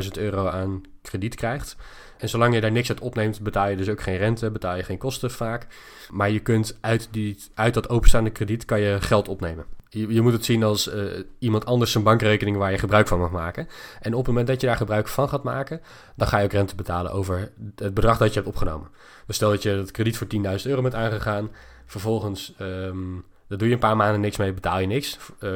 10.000 0.04 0.08
euro 0.12 0.46
aan 0.46 0.82
krediet 1.02 1.34
krijgt. 1.34 1.76
En 2.18 2.28
zolang 2.28 2.54
je 2.54 2.60
daar 2.60 2.72
niks 2.72 2.88
uit 2.88 3.00
opneemt, 3.00 3.40
betaal 3.40 3.68
je 3.68 3.76
dus 3.76 3.88
ook 3.88 4.02
geen 4.02 4.16
rente, 4.16 4.50
betaal 4.50 4.76
je 4.76 4.82
geen 4.82 4.98
kosten 4.98 5.30
vaak. 5.30 5.66
Maar 6.10 6.30
je 6.30 6.40
kunt 6.40 6.78
uit, 6.80 7.08
die, 7.10 7.38
uit 7.54 7.74
dat 7.74 7.88
openstaande 7.88 8.30
krediet 8.30 8.64
kan 8.64 8.80
je 8.80 9.00
geld 9.00 9.28
opnemen. 9.28 9.75
Je, 9.98 10.20
moet 10.20 10.32
het 10.32 10.44
zien 10.44 10.62
als 10.62 10.88
uh, 10.88 11.02
iemand 11.38 11.66
anders 11.66 11.92
zijn 11.92 12.04
bankrekening 12.04 12.56
waar 12.56 12.70
je 12.70 12.78
gebruik 12.78 13.08
van 13.08 13.18
mag 13.18 13.30
maken. 13.30 13.68
En 14.00 14.12
op 14.12 14.18
het 14.18 14.26
moment 14.26 14.46
dat 14.46 14.60
je 14.60 14.66
daar 14.66 14.76
gebruik 14.76 15.08
van 15.08 15.28
gaat 15.28 15.42
maken, 15.42 15.80
dan 16.16 16.28
ga 16.28 16.38
je 16.38 16.44
ook 16.44 16.52
rente 16.52 16.74
betalen 16.74 17.12
over 17.12 17.52
het 17.76 17.94
bedrag 17.94 18.18
dat 18.18 18.28
je 18.28 18.34
hebt 18.34 18.48
opgenomen. 18.48 18.88
Dus 19.26 19.36
stel 19.36 19.50
dat 19.50 19.62
je 19.62 19.70
het 19.70 19.90
krediet 19.90 20.16
voor 20.16 20.26
10.000 20.34 20.40
euro 20.64 20.82
bent 20.82 20.94
aangegaan, 20.94 21.50
vervolgens 21.86 22.54
um, 22.60 23.24
daar 23.48 23.58
doe 23.58 23.68
je 23.68 23.74
een 23.74 23.80
paar 23.80 23.96
maanden 23.96 24.20
niks 24.20 24.36
mee, 24.36 24.52
betaal 24.52 24.78
je 24.78 24.86
niks. 24.86 25.18
Uh, 25.40 25.50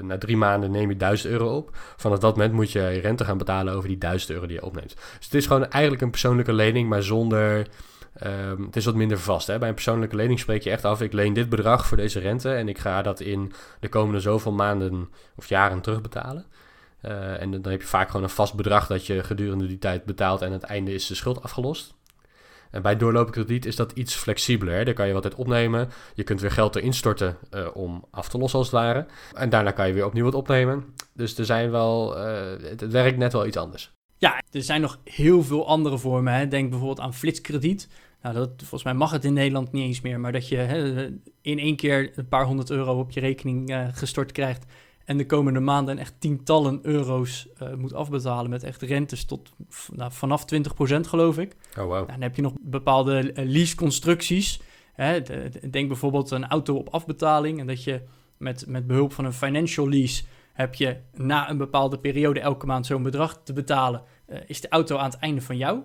na 0.00 0.18
drie 0.18 0.36
maanden 0.36 0.70
neem 0.70 0.88
je 0.88 0.96
1000 0.96 1.32
euro 1.32 1.56
op. 1.56 1.70
Vanaf 1.96 2.18
dat 2.18 2.36
moment 2.36 2.54
moet 2.54 2.72
je 2.72 2.88
rente 2.88 3.24
gaan 3.24 3.38
betalen 3.38 3.74
over 3.74 3.88
die 3.88 3.98
1000 3.98 4.30
euro 4.30 4.46
die 4.46 4.56
je 4.56 4.64
opneemt. 4.64 4.94
Dus 4.94 5.24
het 5.24 5.34
is 5.34 5.46
gewoon 5.46 5.70
eigenlijk 5.70 6.02
een 6.02 6.10
persoonlijke 6.10 6.52
lening, 6.52 6.88
maar 6.88 7.02
zonder 7.02 7.66
Um, 8.24 8.64
het 8.64 8.76
is 8.76 8.84
wat 8.84 8.94
minder 8.94 9.18
vast. 9.18 9.46
Hè? 9.46 9.58
Bij 9.58 9.68
een 9.68 9.74
persoonlijke 9.74 10.16
lening 10.16 10.38
spreek 10.38 10.62
je 10.62 10.70
echt 10.70 10.84
af: 10.84 11.00
ik 11.00 11.12
leen 11.12 11.32
dit 11.32 11.48
bedrag 11.48 11.86
voor 11.86 11.96
deze 11.96 12.20
rente 12.20 12.54
en 12.54 12.68
ik 12.68 12.78
ga 12.78 13.02
dat 13.02 13.20
in 13.20 13.52
de 13.80 13.88
komende 13.88 14.20
zoveel 14.20 14.52
maanden 14.52 15.10
of 15.36 15.48
jaren 15.48 15.80
terugbetalen. 15.80 16.46
Uh, 17.02 17.40
en 17.40 17.50
dan 17.50 17.72
heb 17.72 17.80
je 17.80 17.86
vaak 17.86 18.06
gewoon 18.06 18.22
een 18.22 18.30
vast 18.30 18.54
bedrag 18.54 18.86
dat 18.86 19.06
je 19.06 19.24
gedurende 19.24 19.66
die 19.66 19.78
tijd 19.78 20.04
betaalt 20.04 20.40
en 20.40 20.46
aan 20.46 20.52
het 20.52 20.62
einde 20.62 20.94
is 20.94 21.06
de 21.06 21.14
schuld 21.14 21.42
afgelost. 21.42 21.94
En 22.70 22.82
bij 22.82 22.96
doorlopend 22.96 23.34
krediet 23.34 23.66
is 23.66 23.76
dat 23.76 23.92
iets 23.92 24.14
flexibeler. 24.14 24.74
Hè? 24.74 24.84
Daar 24.84 24.94
kan 24.94 25.06
je 25.06 25.12
wat 25.12 25.22
tijd 25.22 25.34
opnemen. 25.34 25.88
Je 26.14 26.22
kunt 26.22 26.40
weer 26.40 26.50
geld 26.50 26.76
erin 26.76 26.92
storten 26.92 27.36
uh, 27.50 27.66
om 27.74 28.04
af 28.10 28.28
te 28.28 28.38
lossen 28.38 28.58
als 28.58 28.70
het 28.70 28.76
ware. 28.76 29.06
En 29.32 29.50
daarna 29.50 29.70
kan 29.70 29.86
je 29.86 29.92
weer 29.92 30.06
opnieuw 30.06 30.24
wat 30.24 30.34
opnemen. 30.34 30.84
Dus 31.12 31.38
er 31.38 31.44
zijn 31.44 31.70
wel, 31.70 32.16
het, 32.16 32.80
het 32.80 32.92
werkt 32.92 33.18
net 33.18 33.32
wel 33.32 33.46
iets 33.46 33.56
anders. 33.56 33.92
Ja, 34.18 34.42
er 34.50 34.62
zijn 34.62 34.80
nog 34.80 34.98
heel 35.04 35.42
veel 35.42 35.66
andere 35.66 35.98
vormen. 35.98 36.32
Hè. 36.32 36.48
Denk 36.48 36.70
bijvoorbeeld 36.70 37.00
aan 37.00 37.14
flitskrediet. 37.14 37.88
Nou, 38.26 38.38
dat, 38.38 38.50
volgens 38.56 38.82
mij 38.82 38.94
mag 38.94 39.10
het 39.10 39.24
in 39.24 39.32
Nederland 39.32 39.72
niet 39.72 39.82
eens 39.82 40.00
meer, 40.00 40.20
maar 40.20 40.32
dat 40.32 40.48
je 40.48 40.56
hè, 40.56 41.06
in 41.40 41.58
één 41.58 41.76
keer 41.76 42.12
een 42.14 42.28
paar 42.28 42.44
honderd 42.44 42.70
euro 42.70 42.98
op 42.98 43.10
je 43.10 43.20
rekening 43.20 43.70
uh, 43.70 43.86
gestort 43.92 44.32
krijgt 44.32 44.64
en 45.04 45.16
de 45.16 45.26
komende 45.26 45.60
maanden 45.60 45.98
echt 45.98 46.14
tientallen 46.18 46.78
euro's 46.82 47.48
uh, 47.62 47.74
moet 47.74 47.94
afbetalen 47.94 48.50
met 48.50 48.62
echt 48.62 48.82
rentes 48.82 49.24
tot 49.24 49.52
nou, 49.92 50.12
vanaf 50.12 50.44
20% 50.54 51.00
geloof 51.00 51.38
ik. 51.38 51.56
Oh, 51.78 51.84
wow. 51.84 51.90
Nou, 51.90 52.06
dan 52.06 52.20
heb 52.20 52.36
je 52.36 52.42
nog 52.42 52.52
bepaalde 52.60 53.32
uh, 53.34 53.48
leaseconstructies. 53.50 54.60
Hè. 54.92 55.22
denk 55.70 55.88
bijvoorbeeld 55.88 56.30
een 56.30 56.46
auto 56.46 56.74
op 56.74 56.88
afbetaling 56.88 57.60
en 57.60 57.66
dat 57.66 57.84
je 57.84 58.02
met, 58.36 58.66
met 58.66 58.86
behulp 58.86 59.12
van 59.12 59.24
een 59.24 59.32
financial 59.32 59.88
lease 59.88 60.24
heb 60.52 60.74
je 60.74 60.96
na 61.14 61.50
een 61.50 61.58
bepaalde 61.58 61.98
periode 61.98 62.40
elke 62.40 62.66
maand 62.66 62.86
zo'n 62.86 63.02
bedrag 63.02 63.40
te 63.42 63.52
betalen. 63.52 64.02
Uh, 64.28 64.38
is 64.46 64.60
de 64.60 64.68
auto 64.68 64.96
aan 64.96 65.10
het 65.10 65.18
einde 65.18 65.40
van 65.40 65.56
jou? 65.56 65.80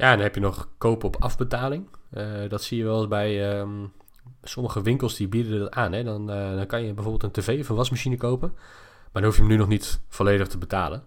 Ja, 0.00 0.10
dan 0.10 0.20
heb 0.20 0.34
je 0.34 0.40
nog 0.40 0.68
kopen 0.78 1.08
op 1.08 1.16
afbetaling. 1.22 1.86
Uh, 2.12 2.48
dat 2.48 2.62
zie 2.62 2.78
je 2.78 2.84
wel 2.84 2.98
eens 2.98 3.08
bij, 3.08 3.58
um, 3.60 3.92
sommige 4.42 4.82
winkels 4.82 5.16
die 5.16 5.28
bieden 5.28 5.58
dat 5.58 5.70
aan. 5.70 5.92
Hè? 5.92 6.04
Dan, 6.04 6.30
eh, 6.30 6.54
dan 6.54 6.66
kan 6.66 6.82
je 6.82 6.94
bijvoorbeeld 6.94 7.22
een 7.22 7.42
tv 7.42 7.60
of 7.60 7.68
een 7.68 7.76
wasmachine 7.76 8.16
kopen. 8.16 8.52
Maar 9.12 9.22
dan 9.22 9.24
hoef 9.24 9.34
je 9.34 9.40
hem 9.40 9.50
nu 9.50 9.56
nog 9.56 9.68
niet 9.68 10.00
volledig 10.08 10.46
te 10.46 10.58
betalen. 10.58 11.02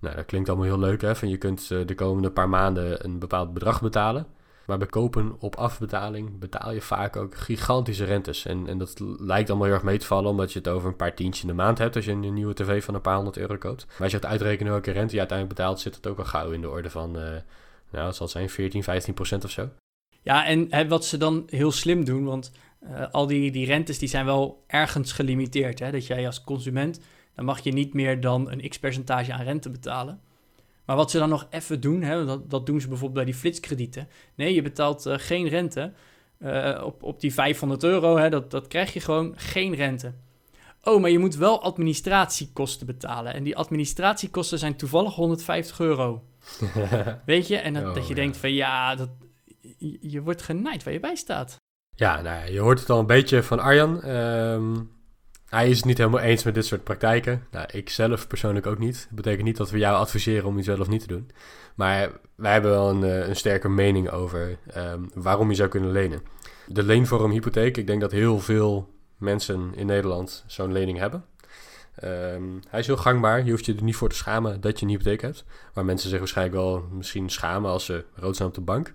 Nou, 0.00 0.16
dat 0.16 0.24
klinkt 0.24 0.48
allemaal 0.48 0.66
heel 0.66 0.78
leuk. 0.78 1.00
Hè? 1.00 1.16
Van 1.16 1.28
je 1.28 1.36
kunt 1.36 1.70
eh, 1.70 1.86
de 1.86 1.94
komende 1.94 2.30
paar 2.30 2.48
maanden 2.48 3.04
een 3.04 3.18
bepaald 3.18 3.52
bedrag 3.52 3.80
betalen. 3.80 4.26
Maar 4.66 4.78
bij 4.78 4.86
kopen 4.86 5.36
op 5.38 5.56
afbetaling 5.56 6.38
betaal 6.38 6.72
je 6.72 6.80
vaak 6.80 7.16
ook 7.16 7.34
gigantische 7.34 8.04
rentes. 8.04 8.46
En, 8.46 8.66
en 8.66 8.78
dat 8.78 9.00
lijkt 9.18 9.48
allemaal 9.48 9.66
heel 9.66 9.76
erg 9.76 9.84
mee 9.84 9.98
te 9.98 10.06
vallen, 10.06 10.30
omdat 10.30 10.52
je 10.52 10.58
het 10.58 10.68
over 10.68 10.88
een 10.88 10.96
paar 10.96 11.14
tientjes 11.14 11.42
in 11.42 11.48
de 11.48 11.54
maand 11.54 11.78
hebt 11.78 11.96
als 11.96 12.04
je 12.04 12.12
een 12.12 12.34
nieuwe 12.34 12.54
tv 12.54 12.84
van 12.84 12.94
een 12.94 13.00
paar 13.00 13.14
honderd 13.14 13.36
euro 13.36 13.56
koopt. 13.56 13.86
Maar 13.86 14.02
als 14.02 14.10
je 14.10 14.16
het 14.16 14.26
uitrekenen 14.26 14.72
welke 14.72 14.90
rente 14.90 15.12
je 15.12 15.18
uiteindelijk 15.18 15.58
betaalt, 15.58 15.80
zit 15.80 15.94
het 15.94 16.06
ook 16.06 16.18
al 16.18 16.24
gauw 16.24 16.50
in 16.50 16.60
de 16.60 16.70
orde 16.70 16.90
van, 16.90 17.16
nou, 17.90 18.06
het 18.06 18.16
zal 18.16 18.28
zijn 18.28 18.50
14, 18.50 18.82
15 18.82 19.14
procent 19.14 19.44
of 19.44 19.50
zo. 19.50 19.68
Ja, 20.22 20.46
en 20.46 20.66
hè, 20.70 20.88
wat 20.88 21.04
ze 21.04 21.16
dan 21.16 21.42
heel 21.46 21.72
slim 21.72 22.04
doen, 22.04 22.24
want 22.24 22.52
uh, 22.82 23.10
al 23.10 23.26
die, 23.26 23.50
die 23.50 23.66
rentes 23.66 23.98
die 23.98 24.08
zijn 24.08 24.24
wel 24.24 24.64
ergens 24.66 25.12
gelimiteerd. 25.12 25.78
Hè? 25.78 25.90
Dat 25.90 26.06
jij 26.06 26.26
als 26.26 26.44
consument, 26.44 27.00
dan 27.34 27.44
mag 27.44 27.60
je 27.60 27.72
niet 27.72 27.94
meer 27.94 28.20
dan 28.20 28.50
een 28.50 28.68
x-percentage 28.68 29.32
aan 29.32 29.44
rente 29.44 29.70
betalen. 29.70 30.20
Maar 30.84 30.96
wat 30.96 31.10
ze 31.10 31.18
dan 31.18 31.28
nog 31.28 31.46
even 31.50 31.80
doen, 31.80 32.02
hè, 32.02 32.24
dat, 32.24 32.50
dat 32.50 32.66
doen 32.66 32.80
ze 32.80 32.88
bijvoorbeeld 32.88 33.24
bij 33.24 33.32
die 33.32 33.40
flitskredieten. 33.40 34.08
Nee, 34.34 34.54
je 34.54 34.62
betaalt 34.62 35.06
uh, 35.06 35.14
geen 35.16 35.48
rente 35.48 35.92
uh, 36.38 36.82
op, 36.84 37.02
op 37.02 37.20
die 37.20 37.32
500 37.32 37.84
euro. 37.84 38.16
Hè, 38.16 38.30
dat, 38.30 38.50
dat 38.50 38.66
krijg 38.66 38.92
je 38.92 39.00
gewoon 39.00 39.32
geen 39.36 39.74
rente. 39.74 40.12
Oh, 40.82 41.00
maar 41.00 41.10
je 41.10 41.18
moet 41.18 41.36
wel 41.36 41.62
administratiekosten 41.62 42.86
betalen. 42.86 43.34
En 43.34 43.42
die 43.42 43.56
administratiekosten 43.56 44.58
zijn 44.58 44.76
toevallig 44.76 45.14
150 45.14 45.80
euro. 45.80 46.24
Weet 47.26 47.48
je? 47.48 47.56
En 47.56 47.74
dat, 47.74 47.84
oh, 47.84 47.94
dat 47.94 48.02
je 48.02 48.14
ja. 48.14 48.20
denkt 48.20 48.36
van 48.36 48.52
ja, 48.52 48.94
dat, 48.94 49.08
je, 49.78 49.98
je, 50.00 50.22
wordt 50.22 50.42
genaaid 50.42 50.84
waar 50.84 50.92
je 50.92 51.00
bij 51.00 51.14
staat. 51.14 51.56
Ja, 51.96 52.20
nou, 52.20 52.52
je 52.52 52.60
hoort 52.60 52.80
het 52.80 52.90
al 52.90 52.98
een 52.98 53.06
beetje 53.06 53.42
van 53.42 53.58
Arjan. 53.58 54.04
Um, 54.04 54.90
hij 55.48 55.68
is 55.68 55.76
het 55.76 55.84
niet 55.84 55.98
helemaal 55.98 56.20
eens 56.20 56.42
met 56.42 56.54
dit 56.54 56.66
soort 56.66 56.84
praktijken. 56.84 57.46
Nou, 57.50 57.66
ik 57.72 57.90
zelf 57.90 58.26
persoonlijk 58.26 58.66
ook 58.66 58.78
niet. 58.78 59.06
Dat 59.06 59.16
betekent 59.16 59.44
niet 59.44 59.56
dat 59.56 59.70
we 59.70 59.78
jou 59.78 59.96
adviseren 59.96 60.48
om 60.48 60.58
iets 60.58 60.66
wel 60.66 60.80
of 60.80 60.88
niet 60.88 61.00
te 61.00 61.06
doen. 61.06 61.30
Maar 61.74 62.10
wij 62.34 62.52
hebben 62.52 62.70
wel 62.70 62.90
een, 62.90 63.28
een 63.28 63.36
sterke 63.36 63.68
mening 63.68 64.10
over 64.10 64.58
um, 64.76 65.10
waarom 65.14 65.48
je 65.50 65.56
zou 65.56 65.68
kunnen 65.68 65.92
lenen. 65.92 66.22
De 66.66 66.82
leenvorm 66.82 67.30
hypotheek, 67.30 67.76
ik 67.76 67.86
denk 67.86 68.00
dat 68.00 68.12
heel 68.12 68.38
veel 68.38 68.88
mensen 69.18 69.72
in 69.74 69.86
Nederland 69.86 70.44
zo'n 70.46 70.72
lening 70.72 70.98
hebben. 70.98 71.24
Um, 72.04 72.60
hij 72.68 72.80
is 72.80 72.86
heel 72.86 72.96
gangbaar. 72.96 73.44
Je 73.44 73.50
hoeft 73.50 73.66
je 73.66 73.74
er 73.74 73.82
niet 73.82 73.96
voor 73.96 74.08
te 74.08 74.16
schamen 74.16 74.60
dat 74.60 74.78
je 74.78 74.84
een 74.84 74.90
hypotheek 74.90 75.20
hebt. 75.20 75.44
Waar 75.72 75.84
mensen 75.84 76.10
zich 76.10 76.18
waarschijnlijk 76.18 76.56
wel 76.56 76.88
misschien 76.90 77.30
schamen 77.30 77.70
als 77.70 77.84
ze 77.84 78.04
rood 78.14 78.36
zijn 78.36 78.48
op 78.48 78.54
de 78.54 78.60
bank. 78.60 78.92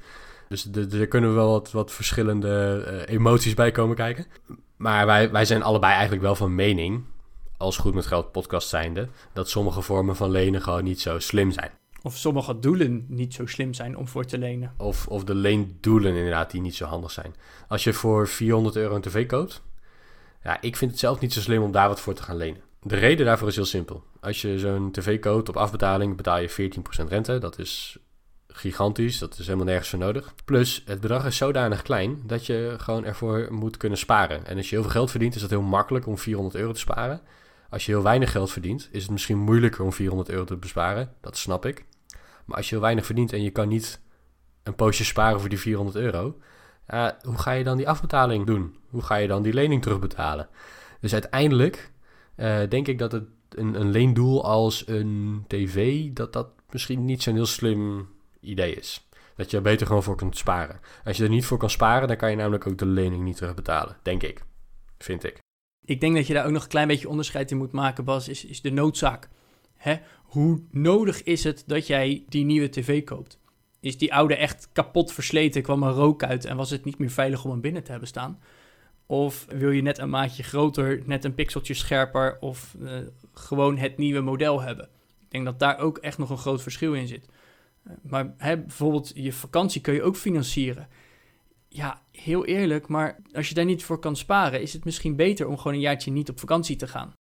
Dus 0.50 0.68
er 0.92 1.08
kunnen 1.08 1.36
wel 1.36 1.52
wat, 1.52 1.72
wat 1.72 1.92
verschillende 1.92 2.84
uh, 2.88 3.14
emoties 3.16 3.54
bij 3.54 3.72
komen 3.72 3.96
kijken. 3.96 4.26
Maar 4.78 5.06
wij, 5.06 5.32
wij 5.32 5.46
zijn 5.46 5.64
allebei 5.64 5.92
eigenlijk 5.92 6.22
wel 6.22 6.36
van 6.36 6.56
mening, 6.56 7.04
als 7.58 7.78
Goed 7.78 7.94
met 7.94 8.06
Geld 8.06 8.32
podcast 8.32 8.68
zijnde, 8.68 9.08
dat 9.34 9.50
sommige 9.50 9.82
vormen 9.82 10.16
van 10.16 10.32
lenen 10.32 10.62
gewoon 10.62 10.84
niet 10.84 11.02
zo 11.02 11.20
slim 11.20 11.52
zijn. 11.52 11.72
Of 12.02 12.18
sommige 12.18 12.60
doelen 12.60 13.06
niet 13.08 13.34
zo 13.34 13.46
slim 13.46 13.74
zijn 13.74 13.98
om 13.98 14.08
voor 14.08 14.26
te 14.26 14.38
lenen. 14.38 14.74
Of, 14.78 15.08
of 15.08 15.24
de 15.24 15.36
leendoelen 15.36 16.16
inderdaad 16.16 16.52
die 16.52 16.62
niet 16.62 16.76
zo 16.76 16.86
handig 16.86 17.12
zijn. 17.12 17.36
Als 17.68 17.84
je 17.84 17.94
voor 17.94 18.28
400 18.28 18.76
euro 18.76 18.96
een 18.96 19.02
tv 19.02 19.26
koopt, 19.26 19.62
ja, 20.44 20.62
ik 20.62 20.76
vind 20.76 20.92
het 20.92 21.00
zelf 21.00 21.20
niet 21.20 21.34
zo 21.34 21.40
slim 21.40 21.62
om 21.62 21.72
daar 21.72 21.88
wat 21.88 22.02
voor 22.02 22.14
te 22.14 22.24
gaan 22.24 22.38
lenen. 22.38 22.62
De 22.82 22.96
reden 22.96 23.26
daarvoor 23.26 23.48
is 23.48 23.56
heel 23.56 23.66
simpel. 23.66 24.04
Als 24.20 24.42
je 24.42 24.60
zo'n 24.60 24.92
tv 24.92 25.20
koopt 25.20 25.50
op 25.50 25.58
afbetaling, 25.58 26.18
betaal 26.18 26.40
je 26.40 26.50
14% 26.50 27.08
rente. 27.08 27.38
Dat 27.38 27.60
is 27.60 27.98
gigantisch. 28.48 29.20
Dat 29.20 29.40
is 29.40 29.46
helemaal 29.46 29.66
nergens 29.66 29.90
voor 29.90 30.00
nodig. 30.00 30.34
Plus, 30.46 30.84
het 30.86 31.00
bedrag 31.00 31.26
is 31.26 31.38
zodanig 31.38 31.82
klein 31.82 32.22
dat 32.26 32.46
je 32.46 32.76
gewoon 32.78 33.06
ervoor 33.06 33.48
moet 33.50 33.78
kunnen 33.78 33.98
sparen. 33.98 34.46
En 34.46 34.58
als 34.58 34.70
je 34.70 34.76
heel 34.76 34.84
veel 34.84 34.94
geld 34.94 35.12
verdient, 35.12 35.36
is 35.36 35.42
dat 35.42 35.50
heel 35.50 35.62
makkelijk 35.62 36.08
om 36.08 36.18
400 36.18 36.56
euro 36.56 36.72
te 36.72 36.80
sparen. 36.80 37.22
Als 37.70 37.86
je 37.86 37.92
heel 37.92 38.04
weinig 38.04 38.32
geld 38.32 38.52
verdient, 38.52 38.90
is 38.92 39.02
het 39.02 39.12
misschien 39.12 39.38
moeilijker 39.38 39.84
om 39.84 39.94
400 39.94 40.30
euro 40.30 40.44
te 40.44 40.56
besparen. 40.56 41.14
Dat 41.22 41.38
snap 41.38 41.66
ik. 41.66 41.86
Maar 42.46 42.58
als 42.58 42.66
je 42.70 42.76
heel 42.76 42.84
weinig 42.84 43.06
verdient 43.06 43.34
en 43.34 43.44
je 43.44 43.50
kan 43.50 43.68
niet 43.68 44.02
een 44.64 44.76
poosje 44.76 45.06
sparen 45.06 45.40
voor 45.40 45.50
die 45.50 45.60
400 45.60 45.98
euro, 45.98 46.38
ja, 46.88 47.18
hoe 47.22 47.38
ga 47.38 47.52
je 47.52 47.64
dan 47.64 47.78
die 47.78 47.90
afbetaling 47.90 48.46
doen? 48.46 48.76
Hoe 48.90 49.02
ga 49.02 49.16
je 49.16 49.28
dan 49.28 49.44
die 49.44 49.54
lening 49.54 49.82
terugbetalen? 49.82 50.48
Dus 51.00 51.14
uiteindelijk 51.14 51.92
uh, 52.38 52.60
denk 52.70 52.88
ik 52.88 52.98
dat 52.98 53.12
het 53.12 53.24
een, 53.50 53.80
een 53.80 53.90
leendoel 53.90 54.44
als 54.44 54.88
een 54.88 55.44
tv, 55.48 56.10
dat 56.10 56.34
dat 56.34 56.48
misschien 56.72 57.06
niet 57.06 57.24
zo'n 57.24 57.34
heel 57.34 57.46
slim 57.46 58.10
idee 58.40 58.76
is. 58.76 59.08
Dat 59.36 59.52
je 59.52 59.58
er 59.58 59.64
beter 59.64 59.88
gewoon 59.88 60.04
voor 60.04 60.16
kunt 60.16 60.38
sparen. 60.38 60.80
Als 61.06 61.18
je 61.18 61.24
er 61.24 61.30
niet 61.30 61.46
voor 61.46 61.58
kan 61.58 61.70
sparen, 61.70 62.08
dan 62.08 62.18
kan 62.18 62.30
je 62.30 62.36
namelijk 62.36 62.68
ook 62.68 62.78
de 62.78 62.86
lening 62.86 63.24
niet 63.24 63.38
terugbetalen. 63.38 63.98
Denk 64.02 64.24
ik. 64.24 64.44
Vind 64.98 65.24
ik. 65.24 65.38
Ik 65.86 66.02
denk 66.02 66.16
dat 66.16 66.28
je 66.28 66.34
daar 66.34 66.46
ook 66.46 66.52
nog 66.52 66.64
een 66.64 66.70
klein 66.70 66.88
beetje 66.88 67.10
onderscheid 67.10 67.52
in 67.52 67.58
moet 67.58 67.72
maken, 67.72 68.04
Bas, 68.04 68.28
is, 68.28 68.46
is 68.46 68.62
de 68.62 68.72
noodzaak. 68.72 69.30
Hè? 69.76 69.96
Hoe 70.24 70.62
nodig 70.72 71.24
is 71.24 71.44
het 71.44 71.64
dat 71.68 71.88
jij 71.88 72.26
die 72.30 72.46
nieuwe 72.46 72.70
tv 72.70 73.04
koopt? 73.04 73.40
Is 73.84 73.98
die 73.98 74.14
oude 74.14 74.36
echt 74.36 74.70
kapot 74.74 75.14
versleten, 75.14 75.62
kwam 75.62 75.84
er 75.84 75.92
rook 75.92 76.24
uit 76.24 76.46
en 76.46 76.58
was 76.58 76.70
het 76.70 76.86
niet 76.86 76.98
meer 76.98 77.10
veilig 77.10 77.44
om 77.44 77.52
hem 77.52 77.62
binnen 77.62 77.84
te 77.84 77.92
hebben 77.92 78.08
staan? 78.10 78.40
Of 79.06 79.46
wil 79.50 79.72
je 79.72 79.82
net 79.82 79.98
een 79.98 80.10
maatje 80.10 80.44
groter, 80.44 81.02
net 81.06 81.24
een 81.24 81.34
pixeltje 81.34 81.74
scherper 81.74 82.38
of 82.40 82.76
uh, 82.80 82.92
gewoon 83.34 83.78
het 83.78 83.98
nieuwe 83.98 84.22
model 84.22 84.62
hebben? 84.62 84.86
Ik 85.20 85.32
denk 85.32 85.46
dat 85.46 85.60
daar 85.60 85.80
ook 85.80 85.98
echt 85.98 86.18
nog 86.18 86.30
een 86.30 86.38
groot 86.38 86.62
verschil 86.62 86.94
in 86.94 87.08
zit. 87.08 87.28
Maar 88.02 88.34
hè, 88.38 88.58
bijvoorbeeld 88.58 89.12
je 89.16 89.34
vakantie 89.34 89.82
kun 89.82 89.94
je 89.94 90.04
ook 90.04 90.16
financieren. 90.16 90.88
Ja, 91.68 92.02
heel 92.12 92.46
eerlijk, 92.46 92.88
maar 92.88 93.20
als 93.32 93.50
je 93.50 93.56
daar 93.56 93.66
niet 93.66 93.84
voor 93.84 94.00
kan 94.00 94.16
sparen, 94.16 94.62
is 94.62 94.74
het 94.74 94.86
misschien 94.86 95.16
beter 95.16 95.48
om 95.48 95.58
gewoon 95.58 95.74
een 95.74 95.80
jaartje 95.80 96.12
niet 96.12 96.30
op 96.30 96.40
vakantie 96.40 96.76
te 96.76 96.88
gaan. 96.88 97.14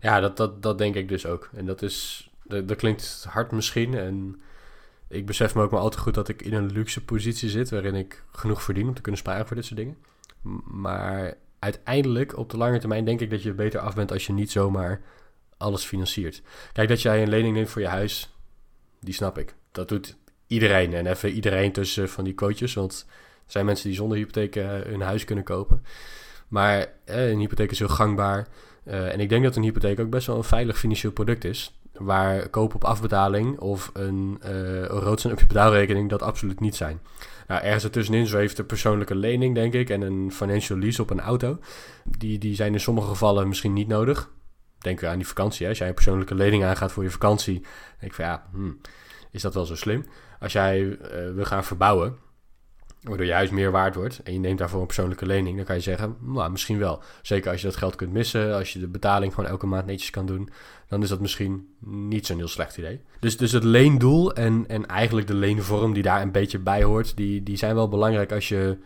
Ja, 0.00 0.20
dat, 0.20 0.36
dat, 0.36 0.62
dat 0.62 0.78
denk 0.78 0.94
ik 0.94 1.08
dus 1.08 1.26
ook. 1.26 1.50
En 1.54 1.66
dat 1.66 1.82
is, 1.82 2.30
dat, 2.44 2.68
dat 2.68 2.76
klinkt 2.76 3.26
hard 3.28 3.52
misschien. 3.52 3.94
En 3.94 4.40
ik 5.08 5.26
besef 5.26 5.54
me 5.54 5.62
ook 5.62 5.70
maar 5.70 5.80
al 5.80 5.90
te 5.90 5.98
goed 5.98 6.14
dat 6.14 6.28
ik 6.28 6.42
in 6.42 6.54
een 6.54 6.72
luxe 6.72 7.04
positie 7.04 7.48
zit, 7.48 7.70
waarin 7.70 7.94
ik 7.94 8.22
genoeg 8.30 8.62
verdien 8.62 8.88
om 8.88 8.94
te 8.94 9.00
kunnen 9.00 9.20
sparen 9.20 9.46
voor 9.46 9.56
dit 9.56 9.64
soort 9.64 9.78
dingen. 9.78 9.96
Maar 10.64 11.34
uiteindelijk, 11.58 12.36
op 12.36 12.50
de 12.50 12.56
lange 12.56 12.78
termijn, 12.78 13.04
denk 13.04 13.20
ik 13.20 13.30
dat 13.30 13.42
je 13.42 13.52
beter 13.52 13.80
af 13.80 13.94
bent 13.94 14.12
als 14.12 14.26
je 14.26 14.32
niet 14.32 14.50
zomaar 14.50 15.00
alles 15.56 15.84
financiert. 15.84 16.42
Kijk, 16.72 16.88
dat 16.88 17.02
jij 17.02 17.22
een 17.22 17.28
lening 17.28 17.54
neemt 17.54 17.70
voor 17.70 17.82
je 17.82 17.88
huis, 17.88 18.34
die 19.00 19.14
snap 19.14 19.38
ik 19.38 19.54
dat 19.72 19.88
doet 19.88 20.16
iedereen. 20.46 20.94
En 20.94 21.06
even 21.06 21.30
iedereen 21.30 21.72
tussen 21.72 22.08
van 22.08 22.24
die 22.24 22.34
quotejes. 22.34 22.74
Want 22.74 23.06
er 23.46 23.52
zijn 23.52 23.66
mensen 23.66 23.86
die 23.88 23.96
zonder 23.96 24.16
hypotheek 24.16 24.56
uh, 24.56 24.68
hun 24.68 25.00
huis 25.00 25.24
kunnen 25.24 25.44
kopen. 25.44 25.84
Maar 26.48 26.86
eh, 27.04 27.28
een 27.28 27.38
hypotheek 27.38 27.70
is 27.70 27.78
heel 27.78 27.88
gangbaar. 27.88 28.48
Uh, 28.84 29.12
en 29.12 29.20
ik 29.20 29.28
denk 29.28 29.44
dat 29.44 29.56
een 29.56 29.62
hypotheek 29.62 30.00
ook 30.00 30.10
best 30.10 30.26
wel 30.26 30.36
een 30.36 30.44
veilig 30.44 30.78
financieel 30.78 31.12
product 31.12 31.44
is. 31.44 31.78
Waar 31.98 32.48
kopen 32.48 32.76
op 32.76 32.84
afbetaling 32.84 33.58
of 33.58 33.90
een 33.92 34.40
uh, 34.44 34.84
rood 34.84 35.20
zijn 35.20 35.32
op 35.32 35.40
je 35.40 35.46
betaalrekening 35.46 36.10
dat 36.10 36.22
absoluut 36.22 36.60
niet 36.60 36.76
zijn. 36.76 37.00
Nou, 37.46 37.62
ergens 37.62 37.84
ertussenin 37.84 38.26
zweeft 38.26 38.56
de 38.56 38.64
persoonlijke 38.64 39.14
lening, 39.14 39.54
denk 39.54 39.72
ik, 39.72 39.90
en 39.90 40.00
een 40.00 40.32
financial 40.32 40.78
lease 40.78 41.02
op 41.02 41.10
een 41.10 41.20
auto. 41.20 41.58
Die, 42.04 42.38
die 42.38 42.54
zijn 42.54 42.72
in 42.72 42.80
sommige 42.80 43.08
gevallen 43.08 43.48
misschien 43.48 43.72
niet 43.72 43.88
nodig. 43.88 44.30
Denk 44.78 45.04
aan 45.04 45.18
die 45.18 45.26
vakantie. 45.26 45.62
Hè? 45.62 45.68
Als 45.68 45.78
jij 45.78 45.88
een 45.88 45.94
persoonlijke 45.94 46.34
lening 46.34 46.64
aangaat 46.64 46.92
voor 46.92 47.02
je 47.02 47.10
vakantie, 47.10 47.60
denk 47.98 48.12
ik 48.12 48.14
van 48.14 48.24
ja, 48.24 48.46
hmm, 48.52 48.80
is 49.30 49.42
dat 49.42 49.54
wel 49.54 49.64
zo 49.64 49.76
slim. 49.76 50.04
Als 50.40 50.52
jij 50.52 50.80
uh, 50.82 50.98
wil 51.34 51.44
gaan 51.44 51.64
verbouwen, 51.64 52.16
waardoor 53.08 53.26
je 53.26 53.32
huis 53.32 53.50
meer 53.50 53.70
waard 53.70 53.94
wordt 53.94 54.20
en 54.22 54.32
je 54.32 54.38
neemt 54.38 54.58
daarvoor 54.58 54.80
een 54.80 54.86
persoonlijke 54.86 55.26
lening, 55.26 55.56
dan 55.56 55.64
kan 55.64 55.74
je 55.74 55.80
zeggen, 55.80 56.16
nou, 56.20 56.50
misschien 56.50 56.78
wel. 56.78 57.02
Zeker 57.22 57.50
als 57.50 57.60
je 57.60 57.66
dat 57.66 57.76
geld 57.76 57.94
kunt 57.94 58.12
missen, 58.12 58.54
als 58.54 58.72
je 58.72 58.78
de 58.78 58.88
betaling 58.88 59.34
gewoon 59.34 59.50
elke 59.50 59.66
maand 59.66 59.86
netjes 59.86 60.10
kan 60.10 60.26
doen, 60.26 60.48
dan 60.88 61.02
is 61.02 61.08
dat 61.08 61.20
misschien 61.20 61.68
niet 61.84 62.26
zo'n 62.26 62.36
heel 62.36 62.48
slecht 62.48 62.76
idee. 62.76 63.00
Dus, 63.20 63.36
dus 63.36 63.52
het 63.52 63.64
leendoel 63.64 64.34
en, 64.34 64.64
en 64.68 64.86
eigenlijk 64.86 65.26
de 65.26 65.34
leenvorm 65.34 65.92
die 65.92 66.02
daar 66.02 66.22
een 66.22 66.32
beetje 66.32 66.58
bij 66.58 66.82
hoort, 66.82 67.16
die, 67.16 67.42
die 67.42 67.56
zijn 67.56 67.74
wel 67.74 67.88
belangrijk 67.88 68.32
als 68.32 68.48
je 68.48 68.78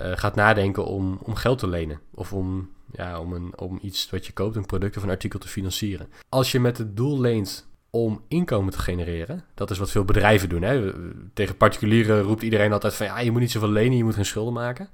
uh, 0.00 0.12
gaat 0.14 0.34
nadenken 0.34 0.84
om, 0.84 1.18
om 1.22 1.34
geld 1.34 1.58
te 1.58 1.68
lenen. 1.68 2.00
Of 2.14 2.32
om, 2.32 2.70
ja, 2.92 3.20
om, 3.20 3.32
een, 3.32 3.58
om 3.58 3.78
iets 3.82 4.10
wat 4.10 4.26
je 4.26 4.32
koopt, 4.32 4.56
een 4.56 4.66
product 4.66 4.96
of 4.96 5.02
een 5.02 5.10
artikel 5.10 5.38
te 5.38 5.48
financieren. 5.48 6.08
Als 6.28 6.52
je 6.52 6.60
met 6.60 6.78
het 6.78 6.96
doel 6.96 7.20
leent 7.20 7.66
om 7.94 8.24
inkomen 8.28 8.72
te 8.72 8.78
genereren. 8.78 9.44
Dat 9.54 9.70
is 9.70 9.78
wat 9.78 9.90
veel 9.90 10.04
bedrijven 10.04 10.48
doen. 10.48 10.62
Hè. 10.62 10.92
Tegen 11.34 11.56
particulieren 11.56 12.22
roept 12.22 12.42
iedereen 12.42 12.72
altijd 12.72 12.94
van 12.94 13.06
ja, 13.06 13.18
je 13.18 13.30
moet 13.30 13.40
niet 13.40 13.50
zoveel 13.50 13.70
lenen, 13.70 13.96
je 13.96 14.04
moet 14.04 14.14
geen 14.14 14.24
schulden 14.24 14.52
maken. 14.52 14.88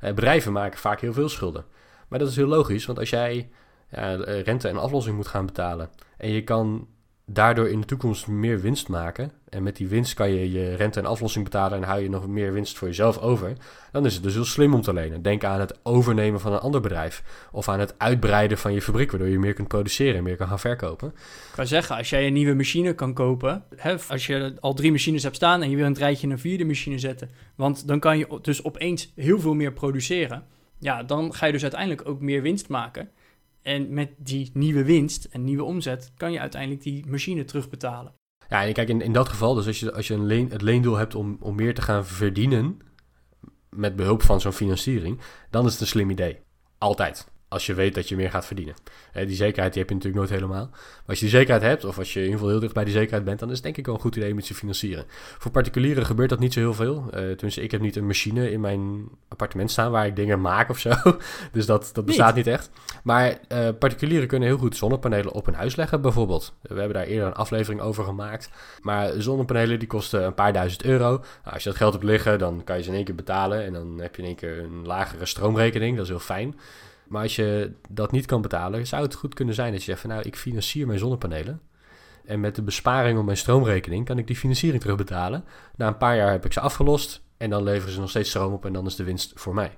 Eh, 0.00 0.14
bedrijven 0.14 0.52
maken 0.52 0.78
vaak 0.78 1.00
heel 1.00 1.12
veel 1.12 1.28
schulden. 1.28 1.64
Maar 2.08 2.18
dat 2.18 2.28
is 2.28 2.36
heel 2.36 2.46
logisch, 2.46 2.86
want 2.86 2.98
als 2.98 3.10
jij 3.10 3.50
ja, 3.90 4.14
rente 4.24 4.68
en 4.68 4.76
aflossing 4.76 5.16
moet 5.16 5.26
gaan 5.26 5.46
betalen 5.46 5.90
en 6.16 6.30
je 6.30 6.44
kan 6.44 6.88
daardoor 7.26 7.68
in 7.68 7.80
de 7.80 7.86
toekomst 7.86 8.26
meer 8.26 8.60
winst 8.60 8.88
maken. 8.88 9.32
En 9.48 9.62
met 9.62 9.76
die 9.76 9.88
winst 9.88 10.14
kan 10.14 10.30
je 10.30 10.52
je 10.52 10.74
rente 10.74 11.00
en 11.00 11.06
aflossing 11.06 11.44
betalen 11.44 11.78
en 11.78 11.84
hou 11.88 12.00
je 12.02 12.08
nog 12.08 12.26
meer 12.26 12.52
winst 12.52 12.78
voor 12.78 12.88
jezelf 12.88 13.18
over. 13.18 13.52
Dan 13.92 14.06
is 14.06 14.14
het 14.14 14.22
dus 14.22 14.34
heel 14.34 14.44
slim 14.44 14.74
om 14.74 14.82
te 14.82 14.92
lenen. 14.92 15.22
Denk 15.22 15.44
aan 15.44 15.60
het 15.60 15.78
overnemen 15.82 16.40
van 16.40 16.52
een 16.52 16.58
ander 16.58 16.80
bedrijf. 16.80 17.22
Of 17.52 17.68
aan 17.68 17.80
het 17.80 17.94
uitbreiden 17.98 18.58
van 18.58 18.72
je 18.72 18.82
fabriek, 18.82 19.10
waardoor 19.10 19.28
je 19.28 19.38
meer 19.38 19.52
kunt 19.52 19.68
produceren 19.68 20.16
en 20.16 20.22
meer 20.22 20.36
kan 20.36 20.48
gaan 20.48 20.58
verkopen. 20.58 21.08
Ik 21.08 21.54
kan 21.54 21.66
zeggen, 21.66 21.96
als 21.96 22.10
jij 22.10 22.26
een 22.26 22.32
nieuwe 22.32 22.54
machine 22.54 22.94
kan 22.94 23.12
kopen, 23.14 23.64
hè, 23.76 23.96
als 24.08 24.26
je 24.26 24.54
al 24.60 24.74
drie 24.74 24.90
machines 24.90 25.22
hebt 25.22 25.36
staan 25.36 25.62
en 25.62 25.70
je 25.70 25.76
wil 25.76 25.86
een 25.86 25.94
rijtje 25.94 26.28
een 26.28 26.38
vierde 26.38 26.64
machine 26.64 26.98
zetten. 26.98 27.30
Want 27.54 27.88
dan 27.88 28.00
kan 28.00 28.18
je 28.18 28.38
dus 28.42 28.64
opeens 28.64 29.12
heel 29.16 29.40
veel 29.40 29.54
meer 29.54 29.72
produceren. 29.72 30.44
ja, 30.78 31.02
dan 31.02 31.34
ga 31.34 31.46
je 31.46 31.52
dus 31.52 31.62
uiteindelijk 31.62 32.08
ook 32.08 32.20
meer 32.20 32.42
winst 32.42 32.68
maken. 32.68 33.10
En 33.62 33.94
met 33.94 34.10
die 34.16 34.50
nieuwe 34.54 34.84
winst 34.84 35.24
en 35.24 35.44
nieuwe 35.44 35.64
omzet 35.64 36.12
kan 36.16 36.32
je 36.32 36.40
uiteindelijk 36.40 36.82
die 36.82 37.06
machine 37.06 37.44
terugbetalen. 37.44 38.14
Ja, 38.48 38.64
en 38.64 38.72
kijk, 38.72 38.88
in, 38.88 39.00
in 39.00 39.12
dat 39.12 39.28
geval, 39.28 39.54
dus 39.54 39.66
als 39.66 39.80
je, 39.80 39.92
als 39.92 40.06
je 40.06 40.14
een 40.14 40.26
leen, 40.26 40.50
het 40.50 40.62
leendoel 40.62 40.96
hebt 40.96 41.14
om, 41.14 41.36
om 41.40 41.54
meer 41.54 41.74
te 41.74 41.82
gaan 41.82 42.06
verdienen 42.06 42.78
met 43.70 43.96
behulp 43.96 44.22
van 44.22 44.40
zo'n 44.40 44.52
financiering, 44.52 45.20
dan 45.50 45.66
is 45.66 45.72
het 45.72 45.80
een 45.80 45.86
slim 45.86 46.10
idee. 46.10 46.38
Altijd 46.78 47.31
als 47.52 47.66
je 47.66 47.74
weet 47.74 47.94
dat 47.94 48.08
je 48.08 48.16
meer 48.16 48.30
gaat 48.30 48.46
verdienen. 48.46 48.74
die 49.12 49.36
zekerheid 49.36 49.72
die 49.72 49.82
heb 49.82 49.90
je 49.90 49.94
natuurlijk 49.94 50.14
nooit 50.14 50.30
helemaal. 50.30 50.68
Maar 50.70 51.02
als 51.06 51.18
je 51.18 51.24
die 51.24 51.34
zekerheid 51.34 51.62
hebt, 51.62 51.84
of 51.84 51.98
als 51.98 52.12
je 52.12 52.18
in 52.18 52.24
ieder 52.24 52.38
geval 52.38 52.52
heel 52.52 52.60
dicht 52.60 52.74
bij 52.74 52.84
die 52.84 52.92
zekerheid 52.92 53.24
bent, 53.24 53.38
dan 53.38 53.48
is 53.48 53.54
het 53.54 53.64
denk 53.64 53.76
ik 53.76 53.86
wel 53.86 53.94
een 53.94 54.00
goed 54.00 54.16
idee 54.16 54.34
met 54.34 54.48
je 54.48 54.54
financieren. 54.54 55.04
Voor 55.38 55.50
particulieren 55.50 56.06
gebeurt 56.06 56.30
dat 56.30 56.38
niet 56.38 56.52
zo 56.52 56.60
heel 56.60 56.74
veel. 56.74 57.04
Uh, 57.06 57.10
tenminste, 57.10 57.62
ik 57.62 57.70
heb 57.70 57.80
niet 57.80 57.96
een 57.96 58.06
machine 58.06 58.50
in 58.50 58.60
mijn 58.60 59.08
appartement 59.28 59.70
staan 59.70 59.90
waar 59.90 60.06
ik 60.06 60.16
dingen 60.16 60.40
maak 60.40 60.70
of 60.70 60.78
zo. 60.78 60.90
dus 61.52 61.66
dat, 61.66 61.90
dat 61.92 62.04
bestaat 62.04 62.34
niet, 62.34 62.46
echt. 62.46 62.70
Maar 63.02 63.38
uh, 63.48 63.68
particulieren 63.78 64.28
kunnen 64.28 64.48
heel 64.48 64.58
goed 64.58 64.76
zonnepanelen 64.76 65.32
op 65.32 65.46
hun 65.46 65.54
huis 65.54 65.76
leggen, 65.76 66.00
bijvoorbeeld. 66.00 66.54
We 66.62 66.74
hebben 66.74 66.96
daar 66.96 67.06
eerder 67.06 67.26
een 67.26 67.34
aflevering 67.34 67.80
over 67.80 68.04
gemaakt. 68.04 68.50
Maar 68.80 69.12
zonnepanelen 69.18 69.78
die 69.78 69.88
kosten 69.88 70.24
een 70.24 70.34
paar 70.34 70.52
duizend 70.52 70.84
euro. 70.84 71.08
Nou, 71.08 71.54
als 71.54 71.62
je 71.62 71.68
dat 71.68 71.78
geld 71.78 71.92
hebt 71.92 72.04
liggen, 72.04 72.38
dan 72.38 72.64
kan 72.64 72.76
je 72.76 72.82
ze 72.82 72.88
in 72.88 72.94
één 72.94 73.04
keer 73.04 73.14
betalen. 73.14 73.64
En 73.64 73.72
dan 73.72 73.98
heb 74.00 74.16
je 74.16 74.22
in 74.22 74.28
één 74.28 74.36
keer 74.36 74.58
een 74.58 74.86
lagere 74.86 75.26
stroomrekening. 75.26 75.94
Dat 75.96 76.04
is 76.04 76.10
heel 76.10 76.18
fijn. 76.18 76.54
Maar 77.12 77.22
als 77.22 77.36
je 77.36 77.72
dat 77.88 78.12
niet 78.12 78.26
kan 78.26 78.42
betalen, 78.42 78.86
zou 78.86 79.02
het 79.02 79.14
goed 79.14 79.34
kunnen 79.34 79.54
zijn 79.54 79.72
dat 79.72 79.80
je 79.80 79.86
zegt 79.86 80.00
van 80.00 80.10
nou, 80.10 80.22
ik 80.22 80.36
financier 80.36 80.86
mijn 80.86 80.98
zonnepanelen. 80.98 81.60
En 82.24 82.40
met 82.40 82.54
de 82.54 82.62
besparing 82.62 83.18
op 83.18 83.24
mijn 83.24 83.36
stroomrekening 83.36 84.04
kan 84.04 84.18
ik 84.18 84.26
die 84.26 84.36
financiering 84.36 84.82
terugbetalen. 84.82 85.44
Na 85.76 85.86
een 85.86 85.96
paar 85.96 86.16
jaar 86.16 86.30
heb 86.30 86.44
ik 86.44 86.52
ze 86.52 86.60
afgelost 86.60 87.22
en 87.36 87.50
dan 87.50 87.62
leveren 87.62 87.92
ze 87.92 88.00
nog 88.00 88.10
steeds 88.10 88.28
stroom 88.28 88.52
op 88.52 88.64
en 88.64 88.72
dan 88.72 88.86
is 88.86 88.96
de 88.96 89.04
winst 89.04 89.32
voor 89.34 89.54
mij. 89.54 89.76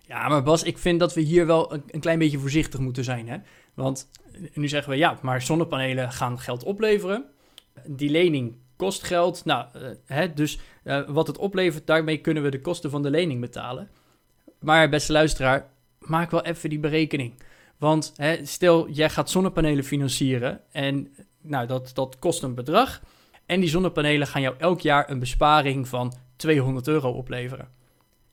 Ja, 0.00 0.28
maar 0.28 0.42
Bas, 0.42 0.62
ik 0.62 0.78
vind 0.78 1.00
dat 1.00 1.14
we 1.14 1.20
hier 1.20 1.46
wel 1.46 1.72
een, 1.72 2.00
klein 2.00 2.18
beetje 2.18 2.38
voorzichtig 2.38 2.80
moeten 2.80 3.04
zijn. 3.04 3.28
Hè? 3.28 3.36
Want 3.74 4.10
nu 4.54 4.68
zeggen 4.68 4.92
we 4.92 4.98
ja, 4.98 5.18
maar 5.22 5.42
zonnepanelen 5.42 6.12
gaan 6.12 6.38
geld 6.38 6.64
opleveren. 6.64 7.24
Die 7.86 8.10
lening 8.10 8.56
kost 8.76 9.04
geld. 9.04 9.44
Nou, 9.44 9.66
uh, 9.76 9.88
hè, 10.06 10.32
dus 10.32 10.60
uh, 10.84 11.08
wat 11.08 11.26
het 11.26 11.38
oplevert, 11.38 11.86
daarmee 11.86 12.18
kunnen 12.18 12.42
we 12.42 12.50
de 12.50 12.60
kosten 12.60 12.90
van 12.90 13.02
de 13.02 13.10
lening 13.10 13.40
betalen. 13.40 13.88
Maar 14.60 14.88
beste 14.88 15.12
luisteraar, 15.12 15.76
maak 16.00 16.30
wel 16.30 16.44
even 16.44 16.70
die 16.70 16.78
berekening. 16.78 17.42
Want 17.78 18.12
hè, 18.16 18.46
stel, 18.46 18.88
jij 18.88 19.10
gaat 19.10 19.30
zonnepanelen 19.30 19.84
financieren 19.84 20.60
en 20.72 21.14
nou, 21.40 21.66
dat, 21.66 21.90
dat 21.94 22.18
kost 22.18 22.42
een 22.42 22.54
bedrag. 22.54 23.02
En 23.46 23.60
die 23.60 23.68
zonnepanelen 23.68 24.26
gaan 24.26 24.42
jou 24.42 24.54
elk 24.58 24.80
jaar 24.80 25.10
een 25.10 25.18
besparing 25.18 25.88
van 25.88 26.12
200 26.36 26.88
euro 26.88 27.10
opleveren. 27.10 27.68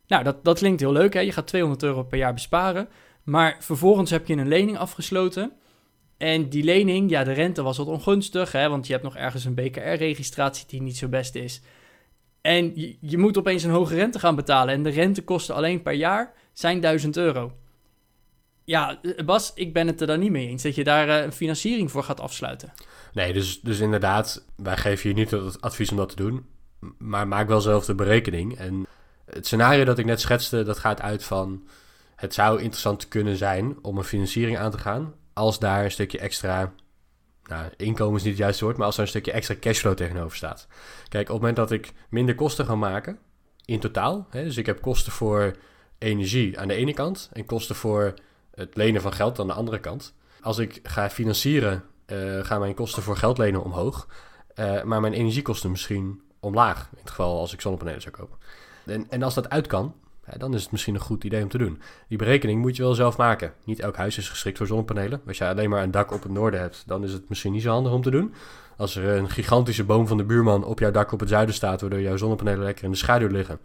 Nou, 0.08 0.23
dat, 0.23 0.43
dat 0.43 0.58
klinkt 0.58 0.82
heel 0.82 0.91
leuk, 0.91 1.13
hè? 1.13 1.19
je 1.19 1.32
gaat 1.32 1.47
200 1.47 1.84
euro 1.84 2.04
per 2.04 2.17
jaar 2.17 2.34
besparen. 2.34 2.88
Maar 3.23 3.58
vervolgens 3.60 4.10
heb 4.10 4.28
je 4.28 4.36
een 4.36 4.47
lening 4.47 4.78
afgesloten. 4.78 5.51
En 6.17 6.49
die 6.49 6.63
lening, 6.63 7.10
ja, 7.10 7.23
de 7.23 7.32
rente 7.32 7.62
was 7.62 7.78
wat 7.78 7.88
ongunstig, 7.88 8.51
hè, 8.51 8.69
want 8.69 8.86
je 8.86 8.91
hebt 8.91 9.06
nog 9.06 9.15
ergens 9.15 9.45
een 9.45 9.54
BKR-registratie 9.54 10.67
die 10.67 10.82
niet 10.82 10.97
zo 10.97 11.08
best 11.08 11.36
is. 11.36 11.62
En 12.41 12.71
je, 12.75 12.97
je, 13.01 13.17
moet 13.17 13.38
opeens 13.38 13.63
een 13.63 13.71
hoge 13.71 13.95
rente 13.95 14.19
gaan 14.19 14.36
betalen. 14.36 14.73
En 14.73 14.84
de 14.84 14.89
rentekosten 14.89 15.56
alleen 15.56 15.82
per 15.82 15.93
jaar 15.93 16.34
zijn 16.56 16.80
1000 16.80 17.18
euro. 17.18 17.52
Ja, 18.63 19.00
Bas, 19.26 19.52
ik 19.56 19.74
ben 19.74 19.88
het 19.88 20.02
er 20.02 20.08
dan 20.08 20.20
niet 20.20 20.32
mee 20.32 20.48
eens 20.48 20.63
dat 20.63 20.76
je 20.76 20.84
daar 20.84 21.08
uh, 21.08 21.24
een 21.24 21.32
financiering 21.32 21.91
voor 21.91 22.04
gaat 22.04 22.20
afsluiten. 22.20 22.74
Nee, 23.13 23.34
dus, 23.34 23.62
dus 23.62 23.80
inderdaad, 23.80 24.46
wij 24.56 24.78
geven 24.78 25.10
je 25.10 25.15
niet 25.15 25.32
het 25.32 25.62
advies 25.62 25.91
om 25.91 25.98
dat 25.98 26.10
te 26.10 26.15
doen. 26.15 26.46
Maar 26.98 27.28
maak 27.28 27.48
wel 27.48 27.62
zelf 27.62 27.86
de 27.86 27.96
berekening. 27.96 28.58
En 28.58 28.88
het 29.26 29.46
scenario 29.46 29.84
dat 29.84 29.98
ik 29.98 30.06
net 30.06 30.22
schetste, 30.22 30.63
dat 30.63 30.80
gaat 30.80 31.02
uit 31.02 31.24
van... 31.24 31.68
Het 32.15 32.34
zou 32.34 32.62
interessant 32.62 33.08
kunnen 33.08 33.38
zijn 33.38 33.78
om 33.82 33.98
een 33.98 34.04
financiering 34.04 34.58
aan 34.58 34.72
te 34.72 34.78
gaan... 34.78 35.13
als 35.34 35.60
daar 35.60 35.84
een 35.84 35.91
stukje 35.91 36.20
extra 36.20 36.74
nou, 37.44 37.70
inkomen 37.78 38.15
is 38.15 38.24
niet 38.24 38.34
het 38.34 38.41
juiste 38.41 38.63
woord, 38.63 38.78
maar 38.78 38.86
als 38.86 38.96
er 38.96 39.02
een 39.02 39.08
stukje 39.08 39.32
extra 39.32 39.56
cashflow 39.60 39.94
tegenover 39.94 40.38
staat. 40.38 40.68
Kijk, 41.10 41.24
op 41.30 41.34
het 41.34 41.38
moment 41.38 41.56
dat 41.56 41.72
ik 41.72 41.94
minder 42.10 42.36
kosten 42.36 42.65
ga 42.65 42.76
maken, 42.76 43.20
in 43.65 43.80
totaal, 43.80 44.28
hè, 44.30 44.44
dus 44.44 44.58
ik 44.58 44.65
heb 44.65 44.82
kosten 44.82 45.12
voor 45.12 45.56
energie 45.97 46.60
aan 46.60 46.67
de 46.67 46.73
ene 46.73 46.93
kant 46.93 47.29
en 47.34 47.45
kosten 47.45 47.75
voor 47.75 48.13
het 48.55 48.75
lenen 48.75 49.01
van 49.01 49.13
geld 49.13 49.39
aan 49.39 49.47
de 49.47 49.53
andere 49.53 49.79
kant. 49.79 50.13
Als 50.41 50.58
ik 50.58 50.79
ga 50.84 51.10
financieren, 51.10 51.84
uh, 52.08 52.43
gaan 52.43 52.60
mijn 52.60 52.73
kosten 52.73 53.03
voor 53.03 53.17
geld 53.17 53.38
lenen 53.38 53.63
omhoog, 53.63 54.08
uh, 54.55 54.84
maar 54.84 55.01
mijn 55.01 55.13
energiekosten 55.13 55.71
misschien 55.71 56.21
omlaag, 56.39 56.89
in 56.91 56.97
het 56.99 57.10
geval 57.10 57.39
als 57.39 57.53
ik 57.53 57.62
zonnepanelen 57.62 58.01
zou 58.01 58.15
kopen. 58.15 58.38
En, 58.86 59.05
en 59.10 59.23
als 59.23 59.34
dat 59.34 59.49
uit 59.49 59.67
kan, 59.67 59.93
dan 60.38 60.53
is 60.53 60.62
het 60.62 60.71
misschien 60.71 60.95
een 60.95 61.01
goed 61.01 61.23
idee 61.23 61.43
om 61.43 61.49
te 61.49 61.58
doen. 61.58 61.81
Die 62.08 62.17
berekening 62.17 62.62
moet 62.62 62.75
je 62.75 62.84
wel 62.84 62.93
zelf 62.93 63.17
maken. 63.17 63.53
Niet 63.63 63.79
elk 63.79 63.95
huis 63.95 64.17
is 64.17 64.29
geschikt 64.29 64.58
voor 64.58 64.67
zonnepanelen. 64.67 65.21
Als 65.27 65.38
je 65.38 65.47
alleen 65.47 65.69
maar 65.69 65.84
een 65.84 65.91
dak 65.91 66.12
op 66.12 66.23
het 66.23 66.31
noorden 66.31 66.60
hebt, 66.60 66.84
dan 66.86 67.03
is 67.03 67.13
het 67.13 67.29
misschien 67.29 67.51
niet 67.51 67.62
zo 67.62 67.71
handig 67.71 67.91
om 67.91 68.01
te 68.01 68.12
doen. 68.12 68.34
Als 68.77 68.95
er 68.95 69.17
een 69.17 69.29
gigantische 69.29 69.84
boom 69.84 70.08
van 70.08 70.17
de 70.17 70.23
buurman 70.23 70.63
op 70.63 70.79
jouw 70.79 70.91
dak 70.91 71.12
op 71.12 71.19
het 71.19 71.29
zuiden 71.29 71.55
staat, 71.55 71.81
waardoor 71.81 72.01
jouw 72.01 72.17
zonnepanelen 72.17 72.63
lekker 72.63 72.84
in 72.84 72.91
de 72.91 72.97
schaduw 72.97 73.27
liggen, 73.27 73.60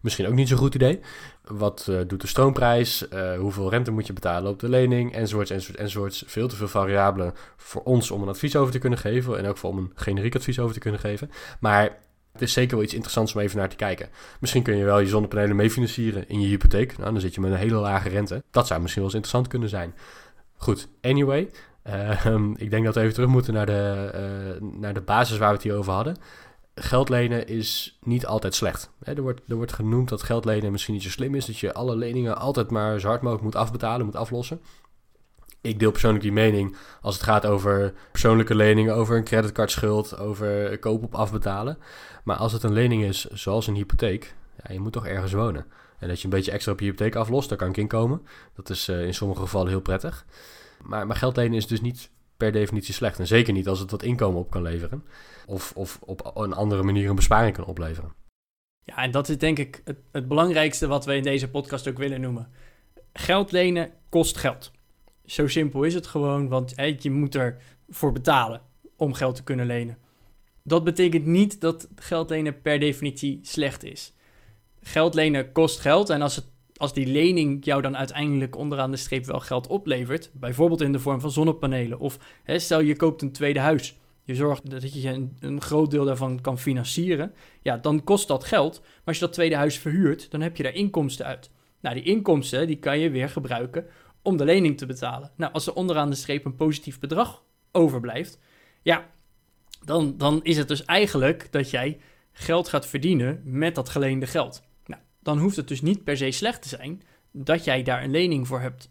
misschien 0.00 0.26
ook 0.26 0.34
niet 0.34 0.48
zo'n 0.48 0.58
goed 0.58 0.74
idee. 0.74 1.00
Wat 1.44 1.86
uh, 1.90 2.00
doet 2.06 2.20
de 2.20 2.26
stroomprijs? 2.26 3.06
Uh, 3.12 3.38
hoeveel 3.38 3.70
rente 3.70 3.90
moet 3.90 4.06
je 4.06 4.12
betalen 4.12 4.50
op 4.50 4.60
de 4.60 4.68
lening? 4.68 5.14
Enzovoorts, 5.14 5.50
enzovoorts, 5.50 5.82
enzovoorts. 5.82 6.24
Veel 6.26 6.48
te 6.48 6.56
veel 6.56 6.68
variabelen 6.68 7.34
voor 7.56 7.82
ons 7.82 8.10
om 8.10 8.22
een 8.22 8.28
advies 8.28 8.56
over 8.56 8.72
te 8.72 8.78
kunnen 8.78 8.98
geven. 8.98 9.38
En 9.38 9.46
ook 9.46 9.56
voor 9.56 9.70
om 9.70 9.78
een 9.78 9.92
generiek 9.94 10.34
advies 10.34 10.58
over 10.58 10.74
te 10.74 10.80
kunnen 10.80 11.00
geven. 11.00 11.30
Maar 11.60 11.98
het 12.32 12.42
is 12.42 12.52
zeker 12.52 12.74
wel 12.74 12.84
iets 12.84 12.94
interessants 12.94 13.34
om 13.34 13.40
even 13.40 13.58
naar 13.58 13.68
te 13.68 13.76
kijken. 13.76 14.08
Misschien 14.40 14.62
kun 14.62 14.76
je 14.76 14.84
wel 14.84 14.98
je 14.98 15.06
zonnepanelen 15.06 15.56
mee 15.56 15.70
financieren 15.70 16.28
in 16.28 16.40
je 16.40 16.48
hypotheek. 16.48 16.98
Nou, 16.98 17.12
dan 17.12 17.20
zit 17.20 17.34
je 17.34 17.40
met 17.40 17.50
een 17.50 17.56
hele 17.56 17.74
lage 17.74 18.08
rente. 18.08 18.42
Dat 18.50 18.66
zou 18.66 18.80
misschien 18.80 19.02
wel 19.02 19.12
eens 19.12 19.20
interessant 19.22 19.48
kunnen 19.48 19.68
zijn. 19.68 19.94
Goed, 20.56 20.88
anyway. 21.00 21.50
Uh, 21.86 22.26
ik 22.64 22.70
denk 22.70 22.84
dat 22.84 22.94
we 22.94 23.00
even 23.00 23.14
terug 23.14 23.28
moeten 23.28 23.54
naar 23.54 23.66
de, 23.66 24.10
uh, 24.60 24.68
naar 24.80 24.94
de 24.94 25.00
basis 25.00 25.38
waar 25.38 25.48
we 25.48 25.54
het 25.54 25.62
hier 25.62 25.74
over 25.74 25.92
hadden. 25.92 26.16
Geld 26.80 27.08
lenen 27.08 27.48
is 27.48 27.98
niet 28.02 28.26
altijd 28.26 28.54
slecht. 28.54 28.90
er, 29.02 29.22
wordt, 29.22 29.40
er 29.48 29.56
wordt 29.56 29.72
genoemd 29.72 30.08
dat 30.08 30.22
geld 30.22 30.44
lenen 30.44 30.72
misschien 30.72 30.94
niet 30.94 31.02
zo 31.02 31.10
slim 31.10 31.34
is. 31.34 31.46
Dat 31.46 31.58
je 31.58 31.74
alle 31.74 31.96
leningen 31.96 32.38
altijd 32.38 32.70
maar 32.70 33.00
zo 33.00 33.08
hard 33.08 33.22
mogelijk 33.22 33.44
moet 33.44 33.56
afbetalen, 33.56 34.06
moet 34.06 34.16
aflossen 34.16 34.60
ik 35.66 35.78
deel 35.78 35.90
persoonlijk 35.90 36.22
die 36.22 36.32
mening 36.32 36.76
als 37.00 37.14
het 37.14 37.24
gaat 37.24 37.46
over 37.46 37.94
persoonlijke 38.10 38.54
leningen, 38.54 38.94
over 38.94 39.16
een 39.16 39.24
creditcardschuld, 39.24 40.18
over 40.18 40.78
koop 40.78 41.02
op 41.02 41.14
afbetalen. 41.14 41.78
Maar 42.24 42.36
als 42.36 42.52
het 42.52 42.62
een 42.62 42.72
lening 42.72 43.02
is, 43.02 43.24
zoals 43.24 43.66
een 43.66 43.74
hypotheek, 43.74 44.34
ja, 44.62 44.72
je 44.72 44.80
moet 44.80 44.92
toch 44.92 45.06
ergens 45.06 45.32
wonen. 45.32 45.66
En 45.98 46.08
dat 46.08 46.18
je 46.18 46.24
een 46.24 46.30
beetje 46.30 46.50
extra 46.50 46.72
op 46.72 46.80
je 46.80 46.84
hypotheek 46.84 47.14
aflost, 47.14 47.48
daar 47.48 47.58
kan 47.58 47.68
ik 47.68 47.76
in 47.76 47.88
komen. 47.88 48.26
Dat 48.54 48.70
is 48.70 48.88
uh, 48.88 49.04
in 49.04 49.14
sommige 49.14 49.40
gevallen 49.40 49.68
heel 49.68 49.80
prettig. 49.80 50.24
Maar, 50.82 51.06
maar 51.06 51.16
geld 51.16 51.36
lenen 51.36 51.56
is 51.56 51.66
dus 51.66 51.80
niet 51.80 52.10
per 52.36 52.52
definitie 52.52 52.94
slecht. 52.94 53.18
En 53.18 53.26
zeker 53.26 53.52
niet 53.52 53.68
als 53.68 53.78
het 53.78 53.90
wat 53.90 54.02
inkomen 54.02 54.40
op 54.40 54.50
kan 54.50 54.62
leveren. 54.62 55.04
Of, 55.46 55.72
of 55.74 55.98
op 56.00 56.30
een 56.34 56.52
andere 56.52 56.82
manier 56.82 57.08
een 57.08 57.16
besparing 57.16 57.56
kan 57.56 57.64
opleveren. 57.64 58.12
Ja, 58.84 58.96
en 58.96 59.10
dat 59.10 59.28
is 59.28 59.38
denk 59.38 59.58
ik 59.58 59.80
het, 59.84 59.98
het 60.12 60.28
belangrijkste 60.28 60.86
wat 60.86 61.04
we 61.04 61.16
in 61.16 61.22
deze 61.22 61.50
podcast 61.50 61.88
ook 61.88 61.98
willen 61.98 62.20
noemen. 62.20 62.48
Geld 63.12 63.52
lenen 63.52 63.90
kost 64.08 64.36
geld. 64.36 64.70
Zo 65.24 65.48
simpel 65.48 65.82
is 65.82 65.94
het 65.94 66.06
gewoon, 66.06 66.48
want 66.48 66.74
je 66.98 67.10
moet 67.10 67.34
ervoor 67.34 68.12
betalen 68.12 68.60
om 68.96 69.14
geld 69.14 69.34
te 69.34 69.42
kunnen 69.42 69.66
lenen. 69.66 69.98
Dat 70.62 70.84
betekent 70.84 71.26
niet 71.26 71.60
dat 71.60 71.88
geld 71.94 72.30
lenen 72.30 72.60
per 72.60 72.78
definitie 72.78 73.38
slecht 73.42 73.84
is. 73.84 74.12
Geld 74.80 75.14
lenen 75.14 75.52
kost 75.52 75.80
geld 75.80 76.10
en 76.10 76.22
als, 76.22 76.36
het, 76.36 76.44
als 76.76 76.92
die 76.92 77.06
lening 77.06 77.64
jou 77.64 77.82
dan 77.82 77.96
uiteindelijk 77.96 78.56
onderaan 78.56 78.90
de 78.90 78.96
streep 78.96 79.24
wel 79.24 79.40
geld 79.40 79.66
oplevert, 79.66 80.30
bijvoorbeeld 80.32 80.80
in 80.80 80.92
de 80.92 80.98
vorm 80.98 81.20
van 81.20 81.30
zonnepanelen 81.30 81.98
of 81.98 82.18
hè, 82.42 82.58
stel 82.58 82.80
je 82.80 82.96
koopt 82.96 83.22
een 83.22 83.32
tweede 83.32 83.60
huis, 83.60 83.98
je 84.26 84.34
zorgt 84.34 84.70
dat 84.70 85.02
je 85.02 85.08
een, 85.08 85.36
een, 85.40 85.60
groot 85.60 85.90
deel 85.90 86.04
daarvan 86.04 86.40
kan 86.40 86.58
financieren, 86.58 87.34
ja, 87.62 87.76
dan 87.76 88.04
kost 88.04 88.28
dat 88.28 88.44
geld. 88.44 88.80
Maar 88.80 89.02
als 89.04 89.18
je 89.18 89.24
dat 89.24 89.32
tweede 89.32 89.56
huis 89.56 89.78
verhuurt, 89.78 90.30
dan 90.30 90.40
heb 90.40 90.56
je 90.56 90.62
daar 90.62 90.74
inkomsten 90.74 91.26
uit. 91.26 91.50
Nou, 91.80 91.94
die 91.94 92.04
inkomsten 92.04 92.66
die 92.66 92.78
kan 92.78 92.98
je 92.98 93.10
weer 93.10 93.28
gebruiken 93.28 93.86
om 94.22 94.36
de 94.36 94.44
lening 94.44 94.78
te 94.78 94.86
betalen. 94.86 95.30
Nou, 95.36 95.52
als 95.52 95.66
er 95.66 95.74
onderaan 95.74 96.10
de 96.10 96.16
streep 96.16 96.44
een 96.44 96.56
positief 96.56 96.98
bedrag 96.98 97.42
overblijft, 97.72 98.38
ja, 98.82 99.10
dan, 99.84 100.14
dan 100.16 100.40
is 100.42 100.56
het 100.56 100.68
dus 100.68 100.84
eigenlijk 100.84 101.48
dat 101.50 101.70
jij 101.70 102.00
geld 102.32 102.68
gaat 102.68 102.86
verdienen 102.86 103.40
met 103.44 103.74
dat 103.74 103.88
geleende 103.88 104.26
geld. 104.26 104.62
Dan 105.26 105.38
hoeft 105.38 105.56
het 105.56 105.68
dus 105.68 105.82
niet 105.82 106.04
per 106.04 106.16
se 106.16 106.30
slecht 106.30 106.62
te 106.62 106.68
zijn 106.68 107.02
dat 107.30 107.64
jij 107.64 107.82
daar 107.82 108.02
een 108.02 108.10
lening 108.10 108.46
voor 108.46 108.60
hebt. 108.60 108.90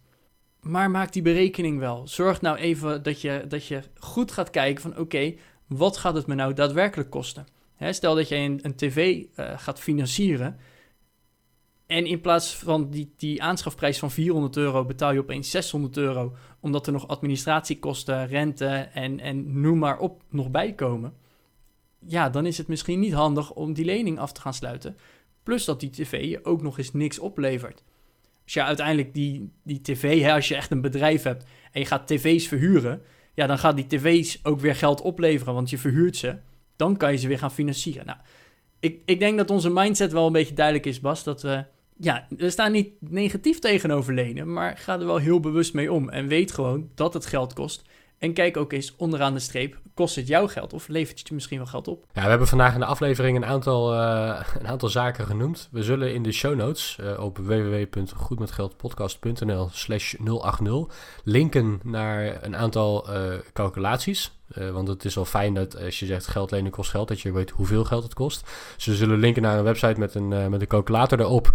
Maar 0.62 0.92
maak 0.92 1.14
die 1.14 1.22
berekening 1.22 1.80
wel. 1.80 2.08
Zorg 2.08 2.42
nou 2.42 2.58
even 2.58 3.04
dat 3.04 3.22
je, 3.22 3.46
dat 3.48 3.68
je 3.68 3.82
goed 4.00 4.32
gaat 4.32 4.50
kijken 4.50 4.82
van 4.82 4.98
oké, 4.98 5.34
wat 5.68 5.98
gaat 5.98 6.16
het 6.16 6.28
me 6.28 6.36
nou 6.36 6.54
daadwerkelijk 6.54 7.10
kosten? 7.10 7.46
stel 7.80 8.16
dat 8.16 8.28
jij 8.28 8.46
een, 8.46 8.60
een 8.62 8.76
tv 8.76 9.24
uh, 9.36 9.52
gaat 9.56 9.80
financieren 9.80 10.60
en 11.86 12.06
in 12.06 12.22
plaats 12.22 12.56
van 12.56 12.90
die, 12.90 13.14
die 13.18 13.44
aanschafprijs 13.44 14.00
van 14.00 14.12
400 14.12 14.58
euro 14.58 14.86
betaal 14.86 15.12
je 15.12 15.20
opeens 15.20 15.50
600 15.50 15.98
euro, 15.98 16.36
omdat 16.60 16.88
er 16.88 16.94
nog 16.94 17.08
administratiekosten, 17.08 18.28
rente 18.28 18.68
en, 18.94 19.20
en 19.20 19.62
noem 19.62 19.78
maar 19.78 19.98
op 19.98 20.22
nog 20.30 20.52
bij 20.52 20.74
komen. 20.74 21.14
Ja, 22.08 22.30
dan 22.30 22.46
is 22.46 22.58
het 22.58 22.68
misschien 22.68 23.00
niet 23.00 23.14
handig 23.14 23.52
om 23.52 23.74
die 23.74 23.86
lening 23.86 24.20
af 24.20 24.32
te 24.32 24.42
gaan 24.42 24.54
sluiten. 24.54 24.98
Plus 25.46 25.66
dat 25.66 25.80
die 25.80 25.90
tv 25.90 26.30
je 26.30 26.46
ook 26.46 26.62
nog 26.62 26.78
eens 26.78 26.94
niks 26.94 27.20
oplevert. 27.20 27.84
Als 28.44 28.54
je 28.54 28.64
uiteindelijk 28.64 29.14
die, 29.14 29.52
die 29.64 29.82
tv, 29.82 30.22
hè, 30.22 30.34
als 30.34 30.48
je 30.48 30.56
echt 30.56 30.72
een 30.72 30.82
bedrijf 30.82 31.24
hebt 31.24 31.46
en 31.72 31.80
je 31.80 31.86
gaat 31.86 32.08
tv's 32.08 32.48
verhuren, 32.48 33.02
ja, 33.34 33.48
dan 33.48 33.58
gaat 33.58 33.76
die 33.76 33.88
tv's 33.88 34.40
ook 34.44 34.60
weer 34.60 34.76
geld 34.76 35.02
opleveren, 35.02 35.54
want 35.54 35.70
je 35.70 35.78
verhuurt 35.78 36.18
ze. 36.18 36.38
Dan 36.76 36.98
kan 36.98 37.12
je 37.12 37.18
ze 37.18 37.28
weer 37.28 37.40
gaan 37.40 37.52
financieren. 37.52 38.06
Nou, 38.06 38.18
ik, 38.80 39.02
ik 39.06 39.20
denk 39.20 39.38
dat 39.38 39.50
onze 39.50 39.70
mindset 39.70 40.12
wel 40.12 40.26
een 40.26 40.32
beetje 40.32 40.56
duidelijk 40.56 40.86
is, 40.86 41.00
Bas, 41.00 41.24
dat 41.24 41.42
we 41.42 41.66
ja, 41.98 42.28
we 42.30 42.50
staan 42.50 42.72
niet 42.72 42.90
negatief 43.00 43.60
tegenover 43.60 44.14
lenen, 44.14 44.54
maar 44.54 44.78
ga 44.78 45.00
er 45.00 45.06
wel 45.06 45.18
heel 45.18 45.40
bewust 45.40 45.74
mee 45.74 45.92
om. 45.92 46.10
En 46.10 46.28
weet 46.28 46.52
gewoon 46.52 46.90
dat 46.96 47.14
het 47.14 47.26
geld 47.26 47.54
kost. 47.54 47.84
En 48.26 48.34
kijk 48.34 48.58
ook 48.58 48.74
eens 48.74 48.94
onderaan 48.98 49.34
de 49.34 49.40
streep, 49.40 49.80
kost 49.94 50.16
het 50.16 50.28
jouw 50.28 50.48
geld 50.48 50.74
of 50.74 50.88
levert 50.88 51.20
het 51.20 51.28
je 51.28 51.34
misschien 51.34 51.58
wel 51.58 51.68
geld 51.68 51.88
op? 51.88 52.06
Ja, 52.14 52.24
we 52.24 52.30
hebben 52.30 52.48
vandaag 52.48 52.74
in 52.74 52.80
de 52.80 52.86
aflevering 52.86 53.38
een 53.38 53.46
aantal, 53.46 53.94
uh, 53.94 54.40
een 54.60 54.68
aantal 54.68 54.90
zaken 54.90 55.26
genoemd. 55.26 55.70
We 55.72 55.84
zullen 55.84 56.14
in 56.14 56.24
de 56.24 56.32
show 56.32 56.56
notes 56.56 56.98
uh, 57.02 57.20
op 57.20 57.38
www.goedmetgeldpodcast.nl 57.38 59.70
slash 59.72 60.14
080 60.14 60.86
linken 61.24 61.80
naar 61.84 62.44
een 62.44 62.56
aantal 62.56 63.10
uh, 63.10 63.16
calculaties. 63.54 64.32
want 64.72 64.88
het 64.88 65.06
is 65.06 65.16
wel 65.16 65.26
fijn 65.26 65.54
dat 65.54 65.84
als 65.84 66.00
je 66.00 66.06
zegt 66.06 66.28
geld 66.28 66.52
lenen 66.52 66.72
kost 66.72 66.90
geld, 66.90 67.08
dat 67.08 67.22
je 67.22 67.32
weet 67.32 67.50
hoeveel 67.50 67.84
geld 67.84 68.04
het 68.04 68.14
kost. 68.14 68.50
Dus 68.76 68.86
we 68.86 68.96
zullen 68.96 69.20
linken 69.20 69.42
naar 69.42 69.58
een 69.58 69.64
website 69.64 70.00
met 70.00 70.16
een, 70.16 70.28
met 70.28 70.62
een 70.62 70.68
calculator 70.68 71.20
erop 71.20 71.54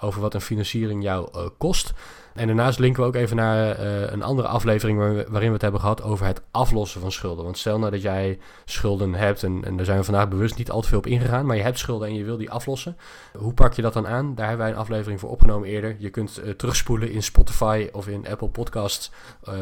over 0.00 0.20
wat 0.20 0.34
een 0.34 0.40
financiering 0.40 1.02
jou 1.02 1.50
kost. 1.58 1.92
En 2.38 2.46
daarnaast 2.46 2.78
linken 2.78 3.02
we 3.02 3.08
ook 3.08 3.14
even 3.14 3.36
naar 3.36 3.80
uh, 3.80 4.10
een 4.10 4.22
andere 4.22 4.48
aflevering 4.48 4.98
waarin 5.28 5.48
we 5.48 5.52
het 5.52 5.62
hebben 5.62 5.80
gehad 5.80 6.02
over 6.02 6.26
het 6.26 6.42
aflossen 6.50 7.00
van 7.00 7.12
schulden. 7.12 7.44
Want 7.44 7.58
stel 7.58 7.78
nou 7.78 7.90
dat 7.90 8.02
jij 8.02 8.38
schulden 8.64 9.14
hebt, 9.14 9.42
en, 9.42 9.64
en 9.64 9.76
daar 9.76 9.84
zijn 9.84 9.98
we 9.98 10.04
vandaag 10.04 10.28
bewust 10.28 10.56
niet 10.56 10.70
al 10.70 10.80
te 10.80 10.88
veel 10.88 10.98
op 10.98 11.06
ingegaan, 11.06 11.46
maar 11.46 11.56
je 11.56 11.62
hebt 11.62 11.78
schulden 11.78 12.08
en 12.08 12.14
je 12.14 12.24
wil 12.24 12.36
die 12.36 12.50
aflossen. 12.50 12.96
Hoe 13.36 13.52
pak 13.54 13.72
je 13.72 13.82
dat 13.82 13.92
dan 13.92 14.06
aan? 14.06 14.34
Daar 14.34 14.48
hebben 14.48 14.66
wij 14.66 14.74
een 14.74 14.80
aflevering 14.80 15.20
voor 15.20 15.30
opgenomen 15.30 15.68
eerder. 15.68 15.96
Je 15.98 16.10
kunt 16.10 16.40
uh, 16.44 16.50
terugspoelen 16.50 17.10
in 17.10 17.22
Spotify 17.22 17.88
of 17.92 18.08
in 18.08 18.28
Apple 18.28 18.48
Podcasts 18.48 19.10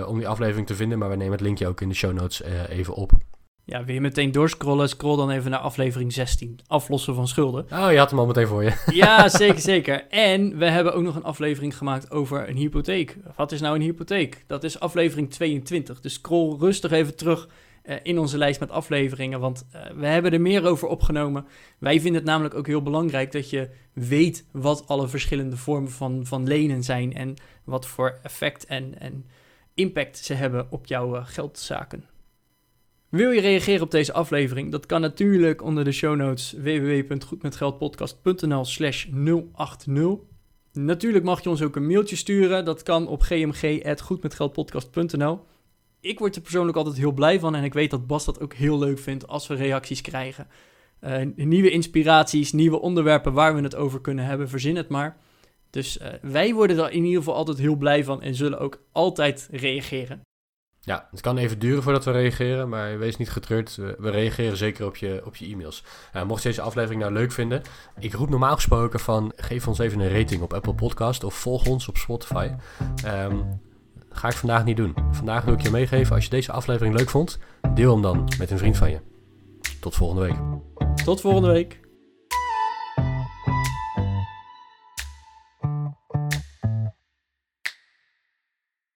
om 0.07 0.19
die 0.19 0.29
aflevering 0.29 0.67
te 0.67 0.75
vinden, 0.75 0.99
maar 0.99 1.11
we 1.11 1.17
nemen 1.17 1.33
het 1.33 1.41
linkje 1.41 1.69
ook 1.69 1.81
in 1.81 1.89
de 1.89 1.95
show 1.95 2.13
notes 2.13 2.43
even 2.69 2.95
op. 2.95 3.13
Ja, 3.69 3.85
wil 3.85 3.95
je 3.95 4.01
meteen 4.01 4.33
doorscrollen? 4.33 4.89
Scroll 4.89 5.17
dan 5.17 5.31
even 5.31 5.51
naar 5.51 5.61
aflevering 5.61 6.13
16. 6.13 6.59
Aflossen 6.67 7.15
van 7.15 7.29
schulden. 7.29 7.67
Oh, 7.73 7.93
je 7.93 7.99
had 7.99 8.11
hem 8.11 8.19
al 8.19 8.27
meteen 8.27 8.47
voor 8.47 8.65
je. 8.65 8.73
Ja, 8.93 9.29
zeker, 9.29 9.61
zeker. 9.61 10.07
En 10.09 10.59
we 10.59 10.65
hebben 10.65 10.95
ook 10.95 11.03
nog 11.03 11.17
een 11.17 11.25
aflevering 11.25 11.77
gemaakt 11.77 12.11
over 12.11 12.49
een 12.49 12.57
hypotheek. 12.57 13.17
Wat 13.37 13.53
is 13.53 13.61
nou 13.61 13.75
een 13.75 13.83
hypotheek? 13.83 14.45
Dat 14.47 14.65
is 14.65 14.81
aflevering 14.81 15.31
22. 15.31 16.01
Dus 16.01 16.13
scroll 16.13 16.57
rustig 16.59 16.91
even 16.91 17.17
terug 17.17 17.49
uh, 17.85 17.97
in 18.03 18.19
onze 18.19 18.39
lijst 18.39 18.61
met 18.61 18.71
afleveringen. 18.71 19.41
Want 19.41 19.67
uh, 19.75 19.81
we 19.97 20.07
hebben 20.07 20.33
er 20.33 20.41
meer 20.41 20.67
over 20.67 20.89
opgenomen. 20.89 21.47
Wij 21.79 22.01
vinden 22.01 22.21
het 22.21 22.31
namelijk 22.31 22.55
ook 22.55 22.67
heel 22.67 22.83
belangrijk 22.83 23.33
dat 23.33 23.51
je 23.51 23.71
weet 23.93 24.45
wat 24.51 24.89
alle 24.89 25.09
verschillende 25.09 25.57
vormen 25.57 25.91
van, 25.91 26.27
van 26.27 26.47
lenen 26.47 26.83
zijn. 26.83 27.15
En 27.15 27.35
wat 27.65 27.87
voor 27.87 28.19
effect 28.23 28.67
en, 28.67 29.01
en 29.01 29.27
impact 29.75 30.19
ze 30.19 30.35
hebben 30.35 30.67
op 30.71 30.87
jouw 30.87 31.17
uh, 31.17 31.23
geldzaken. 31.25 32.05
Wil 33.09 33.31
je 33.31 33.41
reageren 33.41 33.83
op 33.83 33.91
deze 33.91 34.13
aflevering? 34.13 34.73
Dat 34.73 34.87
kan 34.87 35.01
natuurlijk 35.01 35.63
onder 35.63 35.85
de 35.85 35.93
show 35.93 36.17
notes 36.17 36.53
www.goedmetgeldpodcast.nl 36.53 38.65
slash 38.65 39.07
080. 39.55 40.15
Natuurlijk 40.73 41.25
mag 41.25 41.43
je 41.43 41.49
ons 41.49 41.63
ook 41.63 41.77
een 41.77 41.87
mailtje 41.87 42.17
sturen. 42.17 42.65
Dat 42.65 42.83
kan 42.83 43.09
op 43.09 43.21
gmg.goedmetgeldpodcast.nl 43.21 45.41
Ik 46.01 46.19
word 46.19 46.37
er 46.37 46.43
persoonlijk 46.43 46.77
altijd 46.77 46.97
heel 46.97 47.13
blij 47.13 47.41
van 47.41 47.55
en 47.55 47.65
ik 47.65 47.75
weet 47.75 47.91
dat 47.91 48.07
Bas 48.07 48.25
dat 48.25 48.41
ook 48.41 48.55
heel 48.55 48.79
leuk 48.79 48.99
vindt 48.99 49.29
als 49.29 49.47
we 49.47 49.55
reacties 49.55 50.01
krijgen. 50.01 50.47
Uh, 51.01 51.21
nieuwe 51.35 51.71
inspiraties, 51.71 52.53
nieuwe 52.53 52.81
onderwerpen 52.81 53.33
waar 53.33 53.55
we 53.55 53.63
het 53.63 53.77
over 53.77 54.01
kunnen 54.01 54.25
hebben, 54.25 54.49
verzin 54.49 54.77
het 54.77 54.89
maar. 54.89 55.17
Dus 55.71 55.99
uh, 55.99 56.07
wij 56.23 56.55
worden 56.55 56.79
er 56.79 56.91
in 56.91 57.05
ieder 57.05 57.19
geval 57.19 57.35
altijd 57.35 57.59
heel 57.59 57.77
blij 57.77 58.05
van 58.05 58.23
en 58.23 58.35
zullen 58.35 58.59
ook 58.59 58.83
altijd 58.93 59.49
reageren. 59.51 60.21
Ja, 60.87 61.09
het 61.11 61.21
kan 61.21 61.37
even 61.37 61.59
duren 61.59 61.83
voordat 61.83 62.05
we 62.05 62.11
reageren, 62.11 62.69
maar 62.69 62.99
wees 62.99 63.17
niet 63.17 63.31
getreurd. 63.31 63.77
We, 63.77 64.11
reageren 64.11 64.57
zeker 64.57 64.87
op 64.87 64.97
je, 64.97 65.23
op 65.25 65.37
je 65.37 65.47
e-mails. 65.47 65.85
Nou, 66.13 66.27
mocht 66.27 66.43
je 66.43 66.49
deze 66.49 66.61
aflevering 66.61 67.01
nou 67.01 67.13
leuk 67.13 67.33
vinden, 67.33 67.63
ik 67.99 68.13
roep 68.13 68.29
normaal 68.29 68.55
gesproken 68.55 69.01
van 69.01 69.33
geef 69.37 69.69
ons 69.69 69.79
even 69.79 70.01
een 70.01 70.19
rating 70.19 70.43
op 70.43 70.53
Apple 70.53 70.75
Podcast 70.75 71.25
of 71.25 71.35
volg 71.35 71.67
ons 71.67 71.89
op 71.89 71.97
Spotify. 71.97 72.51
Um, 73.07 73.61
ga 74.11 74.29
ik 74.29 74.35
vandaag 74.35 74.65
niet 74.65 74.77
doen. 74.77 74.95
Vandaag 75.11 75.45
wil 75.45 75.55
ik 75.55 75.61
je 75.61 75.71
meegeven, 75.71 76.15
als 76.15 76.25
je 76.25 76.31
deze 76.31 76.53
aflevering 76.53 76.95
leuk 76.95 77.11
vond, 77.11 77.39
deel 77.75 77.93
hem 77.93 78.03
dan 78.03 78.29
met 78.39 78.51
een 78.51 78.59
vriend 78.59 78.77
van 78.77 78.91
je. 78.91 79.01
Tot 79.81 79.95
volgende 79.95 80.23
week. 80.23 80.37
Tot 81.05 81.21
volgende 81.21 81.49
week. 81.49 81.86